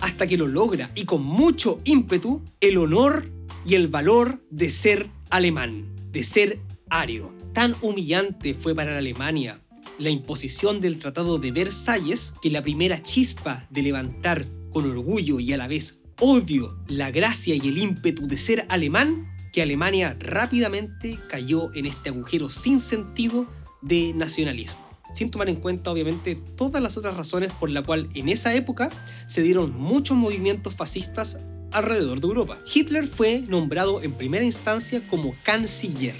hasta 0.00 0.26
que 0.26 0.36
lo 0.36 0.46
logra 0.46 0.90
y 0.94 1.04
con 1.04 1.22
mucho 1.22 1.80
ímpetu 1.84 2.42
el 2.60 2.78
honor 2.78 3.30
y 3.64 3.74
el 3.74 3.88
valor 3.88 4.42
de 4.50 4.70
ser 4.70 5.08
alemán, 5.30 5.94
de 6.12 6.24
ser 6.24 6.60
ario. 6.90 7.32
Tan 7.52 7.74
humillante 7.80 8.54
fue 8.54 8.74
para 8.74 8.92
la 8.92 8.98
Alemania 8.98 9.60
la 9.98 10.10
imposición 10.10 10.80
del 10.80 10.98
Tratado 10.98 11.38
de 11.38 11.52
Versalles 11.52 12.34
que 12.42 12.50
la 12.50 12.62
primera 12.62 13.02
chispa 13.02 13.66
de 13.70 13.82
levantar 13.82 14.46
con 14.72 14.90
orgullo 14.90 15.38
y 15.38 15.52
a 15.52 15.56
la 15.56 15.68
vez 15.68 16.00
odio 16.20 16.76
la 16.88 17.10
gracia 17.10 17.54
y 17.54 17.68
el 17.68 17.78
ímpetu 17.78 18.26
de 18.26 18.36
ser 18.36 18.66
alemán, 18.68 19.28
que 19.52 19.62
Alemania 19.62 20.16
rápidamente 20.18 21.18
cayó 21.28 21.72
en 21.74 21.86
este 21.86 22.08
agujero 22.08 22.48
sin 22.48 22.80
sentido 22.80 23.46
de 23.82 24.12
nacionalismo 24.14 24.83
sin 25.14 25.30
tomar 25.30 25.48
en 25.48 25.56
cuenta 25.56 25.90
obviamente 25.90 26.34
todas 26.34 26.82
las 26.82 26.96
otras 26.96 27.16
razones 27.16 27.50
por 27.52 27.70
la 27.70 27.82
cual 27.82 28.08
en 28.14 28.28
esa 28.28 28.54
época 28.54 28.90
se 29.26 29.42
dieron 29.42 29.72
muchos 29.78 30.16
movimientos 30.16 30.74
fascistas 30.74 31.38
alrededor 31.72 32.20
de 32.20 32.26
Europa. 32.26 32.58
Hitler 32.72 33.06
fue 33.06 33.40
nombrado 33.48 34.02
en 34.02 34.12
primera 34.12 34.44
instancia 34.44 35.06
como 35.08 35.34
canciller 35.42 36.14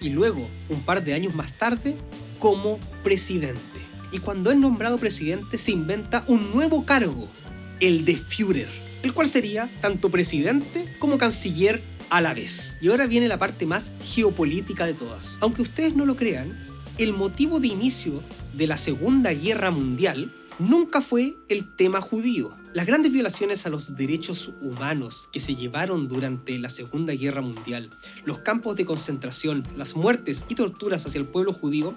y 0.00 0.08
luego, 0.10 0.48
un 0.68 0.80
par 0.80 1.04
de 1.04 1.14
años 1.14 1.34
más 1.34 1.52
tarde, 1.52 1.96
como 2.38 2.78
presidente. 3.02 3.60
Y 4.12 4.18
cuando 4.18 4.50
es 4.50 4.56
nombrado 4.56 4.98
presidente 4.98 5.58
se 5.58 5.72
inventa 5.72 6.24
un 6.26 6.52
nuevo 6.52 6.84
cargo, 6.84 7.28
el 7.80 8.04
de 8.04 8.16
Führer, 8.16 8.68
el 9.02 9.12
cual 9.12 9.28
sería 9.28 9.70
tanto 9.80 10.10
presidente 10.10 10.96
como 10.98 11.18
canciller 11.18 11.82
a 12.08 12.20
la 12.20 12.34
vez. 12.34 12.76
Y 12.80 12.88
ahora 12.88 13.06
viene 13.06 13.28
la 13.28 13.38
parte 13.38 13.66
más 13.66 13.92
geopolítica 14.02 14.86
de 14.86 14.94
todas. 14.94 15.38
Aunque 15.40 15.62
ustedes 15.62 15.94
no 15.94 16.06
lo 16.06 16.16
crean, 16.16 16.58
el 16.98 17.12
motivo 17.12 17.60
de 17.60 17.68
inicio 17.68 18.22
de 18.54 18.66
la 18.66 18.76
Segunda 18.76 19.32
Guerra 19.32 19.70
Mundial 19.70 20.32
nunca 20.58 21.00
fue 21.00 21.36
el 21.48 21.74
tema 21.74 22.00
judío. 22.00 22.54
Las 22.72 22.86
grandes 22.86 23.10
violaciones 23.10 23.66
a 23.66 23.70
los 23.70 23.96
derechos 23.96 24.52
humanos 24.60 25.28
que 25.32 25.40
se 25.40 25.56
llevaron 25.56 26.06
durante 26.06 26.56
la 26.58 26.70
Segunda 26.70 27.12
Guerra 27.14 27.40
Mundial, 27.40 27.90
los 28.24 28.38
campos 28.38 28.76
de 28.76 28.84
concentración, 28.84 29.66
las 29.76 29.96
muertes 29.96 30.44
y 30.48 30.54
torturas 30.54 31.04
hacia 31.04 31.18
el 31.18 31.26
pueblo 31.26 31.52
judío, 31.52 31.96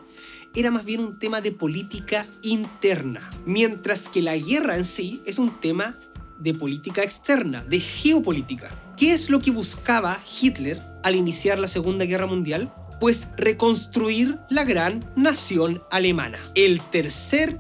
era 0.56 0.72
más 0.72 0.86
bien 0.86 1.02
un 1.02 1.20
tema 1.20 1.42
de 1.42 1.52
política 1.52 2.26
interna, 2.42 3.30
mientras 3.46 4.10
que 4.10 4.22
la 4.22 4.36
guerra 4.38 4.78
en 4.78 4.86
sí 4.86 5.22
es 5.26 5.38
un 5.38 5.60
tema 5.60 5.98
de 6.40 6.54
política 6.54 7.04
externa, 7.04 7.64
de 7.64 7.80
geopolítica. 7.80 8.70
¿Qué 8.98 9.14
es 9.14 9.30
lo 9.30 9.40
que 9.40 9.52
buscaba 9.52 10.20
Hitler 10.42 10.82
al 11.04 11.16
iniciar 11.16 11.60
la 11.60 11.68
Segunda 11.68 12.06
Guerra 12.06 12.26
Mundial? 12.26 12.74
Pues 13.04 13.28
reconstruir 13.36 14.40
la 14.50 14.64
gran 14.64 15.04
nación 15.18 15.84
alemana, 15.92 16.38
el 16.56 16.80
tercer 16.80 17.60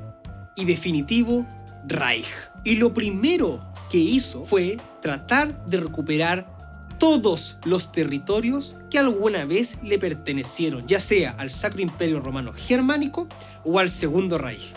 y 0.55 0.63
definitivo 0.63 1.45
Reich. 1.85 2.25
Y 2.63 2.77
lo 2.77 2.93
primero 2.93 3.61
que 3.91 3.97
hizo 3.97 4.45
fue 4.45 4.77
tratar 5.01 5.65
de 5.65 5.81
recuperar 5.81 6.95
todos 6.97 7.57
los 7.65 7.91
territorios 7.91 8.77
que 8.89 8.99
alguna 8.99 9.43
vez 9.43 9.79
le 9.83 9.99
pertenecieron, 9.99 10.87
ya 10.87 11.01
sea 11.01 11.31
al 11.31 11.51
Sacro 11.51 11.81
Imperio 11.81 12.21
Romano 12.21 12.53
Germánico 12.53 13.27
o 13.65 13.79
al 13.79 13.89
Segundo 13.89 14.37
Reich, 14.37 14.71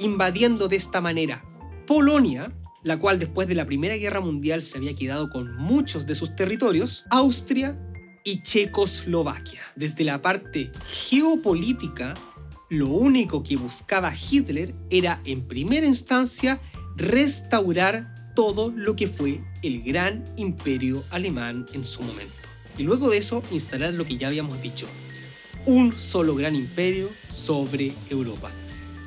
invadiendo 0.00 0.66
de 0.66 0.74
esta 0.74 1.00
manera 1.00 1.44
Polonia, 1.86 2.50
la 2.82 2.98
cual 2.98 3.20
después 3.20 3.46
de 3.46 3.54
la 3.54 3.66
Primera 3.66 3.94
Guerra 3.94 4.18
Mundial 4.18 4.62
se 4.62 4.78
había 4.78 4.96
quedado 4.96 5.30
con 5.30 5.56
muchos 5.56 6.06
de 6.06 6.16
sus 6.16 6.34
territorios, 6.34 7.04
Austria, 7.08 7.78
y 8.28 8.42
Checoslovaquia. 8.42 9.62
Desde 9.74 10.04
la 10.04 10.20
parte 10.20 10.70
geopolítica, 10.86 12.12
lo 12.68 12.88
único 12.88 13.42
que 13.42 13.56
buscaba 13.56 14.12
Hitler 14.14 14.74
era 14.90 15.22
en 15.24 15.48
primera 15.48 15.86
instancia 15.86 16.60
restaurar 16.96 18.34
todo 18.34 18.70
lo 18.70 18.96
que 18.96 19.08
fue 19.08 19.40
el 19.62 19.82
gran 19.82 20.24
imperio 20.36 21.02
alemán 21.08 21.64
en 21.72 21.84
su 21.84 22.02
momento. 22.02 22.34
Y 22.76 22.82
luego 22.82 23.08
de 23.08 23.16
eso 23.16 23.42
instalar 23.50 23.94
lo 23.94 24.04
que 24.04 24.18
ya 24.18 24.26
habíamos 24.26 24.60
dicho, 24.60 24.86
un 25.64 25.98
solo 25.98 26.34
gran 26.34 26.54
imperio 26.54 27.08
sobre 27.28 27.94
Europa, 28.10 28.50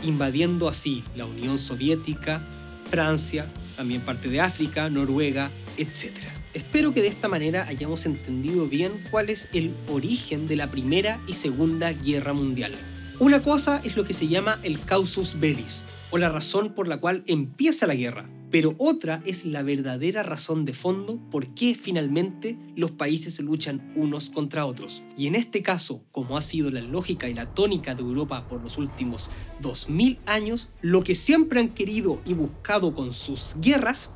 invadiendo 0.04 0.68
así 0.68 1.04
la 1.16 1.26
Unión 1.26 1.60
Soviética, 1.60 2.44
Francia, 2.90 3.48
también 3.78 4.02
parte 4.02 4.30
de 4.30 4.42
África, 4.42 4.90
Noruega, 4.90 5.52
etc. 5.78 6.40
Espero 6.54 6.94
que 6.94 7.02
de 7.02 7.08
esta 7.08 7.30
manera 7.30 7.66
hayamos 7.68 8.06
entendido 8.06 8.68
bien 8.68 8.92
cuál 9.10 9.30
es 9.30 9.48
el 9.54 9.74
origen 9.88 10.48
de 10.48 10.58
la 10.58 10.70
Primera 10.70 11.22
y 11.26 11.34
Segunda 11.34 11.94
Guerra 11.94 12.34
Mundial. 12.34 12.74
Una 13.20 13.42
cosa 13.42 13.82
es 13.86 13.96
lo 13.96 14.04
que 14.04 14.14
se 14.14 14.28
llama 14.28 14.60
el 14.64 14.84
causus 14.84 15.40
bellis, 15.40 15.86
o 16.10 16.18
la 16.18 16.28
razón 16.28 16.74
por 16.74 16.90
la 16.90 16.98
cual 16.98 17.24
empieza 17.26 17.88
la 17.88 17.96
guerra, 17.96 18.30
pero 18.52 18.76
otra 18.80 19.22
es 19.26 19.46
la 19.46 19.64
verdadera 19.64 20.24
razón 20.24 20.66
de 20.66 20.74
fondo 20.74 21.22
por 21.32 21.54
qué 21.54 21.74
finalmente 21.74 22.58
los 22.76 22.92
países 22.92 23.40
luchan 23.40 23.94
unos 23.96 24.30
contra 24.30 24.66
otros. 24.66 25.04
Y 25.18 25.28
en 25.28 25.36
este 25.36 25.64
caso, 25.64 26.04
como 26.12 26.38
ha 26.38 26.42
sido 26.42 26.70
la 26.70 26.82
lógica 26.82 27.30
y 27.30 27.34
la 27.34 27.54
tónica 27.54 27.96
de 27.96 28.02
Europa 28.02 28.50
por 28.50 28.62
los 28.62 28.78
últimos 28.78 29.30
2000 29.62 30.20
años, 30.26 30.68
lo 30.82 31.02
que 31.02 31.16
siempre 31.16 31.62
han 31.62 31.70
querido 31.70 32.22
y 32.26 32.34
buscado 32.34 32.94
con 32.94 33.14
sus 33.14 33.56
guerras 33.62 34.12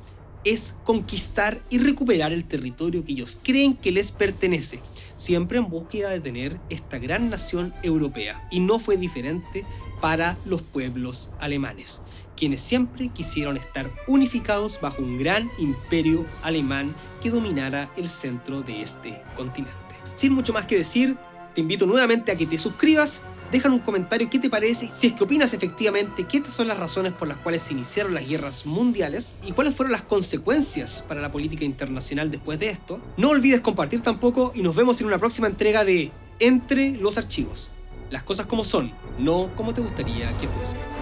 es 0.46 0.76
conquistar 0.84 1.62
y 1.70 1.80
recuperar 1.80 2.32
el 2.32 2.46
territorio 2.46 3.04
que 3.04 3.14
ellos 3.14 3.40
creen 3.44 3.76
que 3.76 3.92
les 3.92 4.12
pertenece, 4.12 4.80
siempre 5.18 5.58
en 5.58 5.70
búsqueda 5.70 6.10
de 6.10 6.22
tener 6.22 6.60
esta 6.70 7.00
gran 7.00 7.30
nación 7.30 7.74
europea. 7.84 8.48
Y 8.52 8.62
no 8.62 8.80
fue 8.80 8.96
diferente 8.96 9.66
para 10.00 10.38
los 10.46 10.62
pueblos 10.62 11.32
alemanes 11.40 12.02
quienes 12.36 12.62
siempre 12.62 13.08
quisieron 13.10 13.58
estar 13.58 13.92
unificados 14.08 14.80
bajo 14.82 15.02
un 15.02 15.18
gran 15.18 15.50
imperio 15.58 16.26
alemán 16.44 16.94
que 17.22 17.30
dominara 17.30 17.92
el 17.98 18.10
centro 18.10 18.62
de 18.62 18.82
este 18.82 19.22
continente. 19.36 19.74
Sin 20.14 20.34
mucho 20.34 20.54
más 20.54 20.66
que 20.66 20.78
decir, 20.78 21.18
te 21.54 21.62
invito 21.62 21.86
nuevamente 21.86 22.32
a 22.32 22.38
que 22.38 22.46
te 22.46 22.58
suscribas, 22.58 23.22
dejan 23.56 23.72
un 23.72 23.80
comentario 23.80 24.30
qué 24.30 24.38
te 24.38 24.50
parece, 24.50 24.90
si 24.90 25.08
es 25.08 25.14
que 25.14 25.24
opinas 25.24 25.54
efectivamente 25.54 26.26
que 26.26 26.38
estas 26.38 26.54
son 26.54 26.68
las 26.68 26.78
razones 26.78 27.14
por 27.14 27.28
las 27.28 27.38
cuales 27.38 27.62
se 27.62 27.74
iniciaron 27.74 28.14
las 28.14 28.28
guerras 28.28 28.66
mundiales 28.66 29.32
y 29.44 29.54
cuáles 29.54 29.74
fueron 29.74 29.94
las 29.94 30.02
consecuencias 30.02 31.04
para 31.08 31.22
la 31.22 31.32
política 31.32 31.64
internacional 31.64 32.32
después 32.32 32.60
de 32.60 32.70
esto. 32.70 33.00
No 33.18 33.30
olvides 33.30 33.62
compartir 33.62 34.02
tampoco 34.02 34.52
y 34.54 34.62
nos 34.62 34.76
vemos 34.76 35.00
en 35.00 35.08
una 35.08 35.20
próxima 35.20 35.48
entrega 35.48 35.86
de 35.86 36.12
Entre 36.40 36.92
los 36.92 37.18
Archivos. 37.18 37.72
Las 38.10 38.24
cosas 38.24 38.46
como 38.46 38.66
son, 38.66 38.92
no 39.20 39.50
como 39.56 39.74
te 39.74 39.82
gustaría 39.82 40.28
que 40.40 40.48
fuesen. 40.50 40.95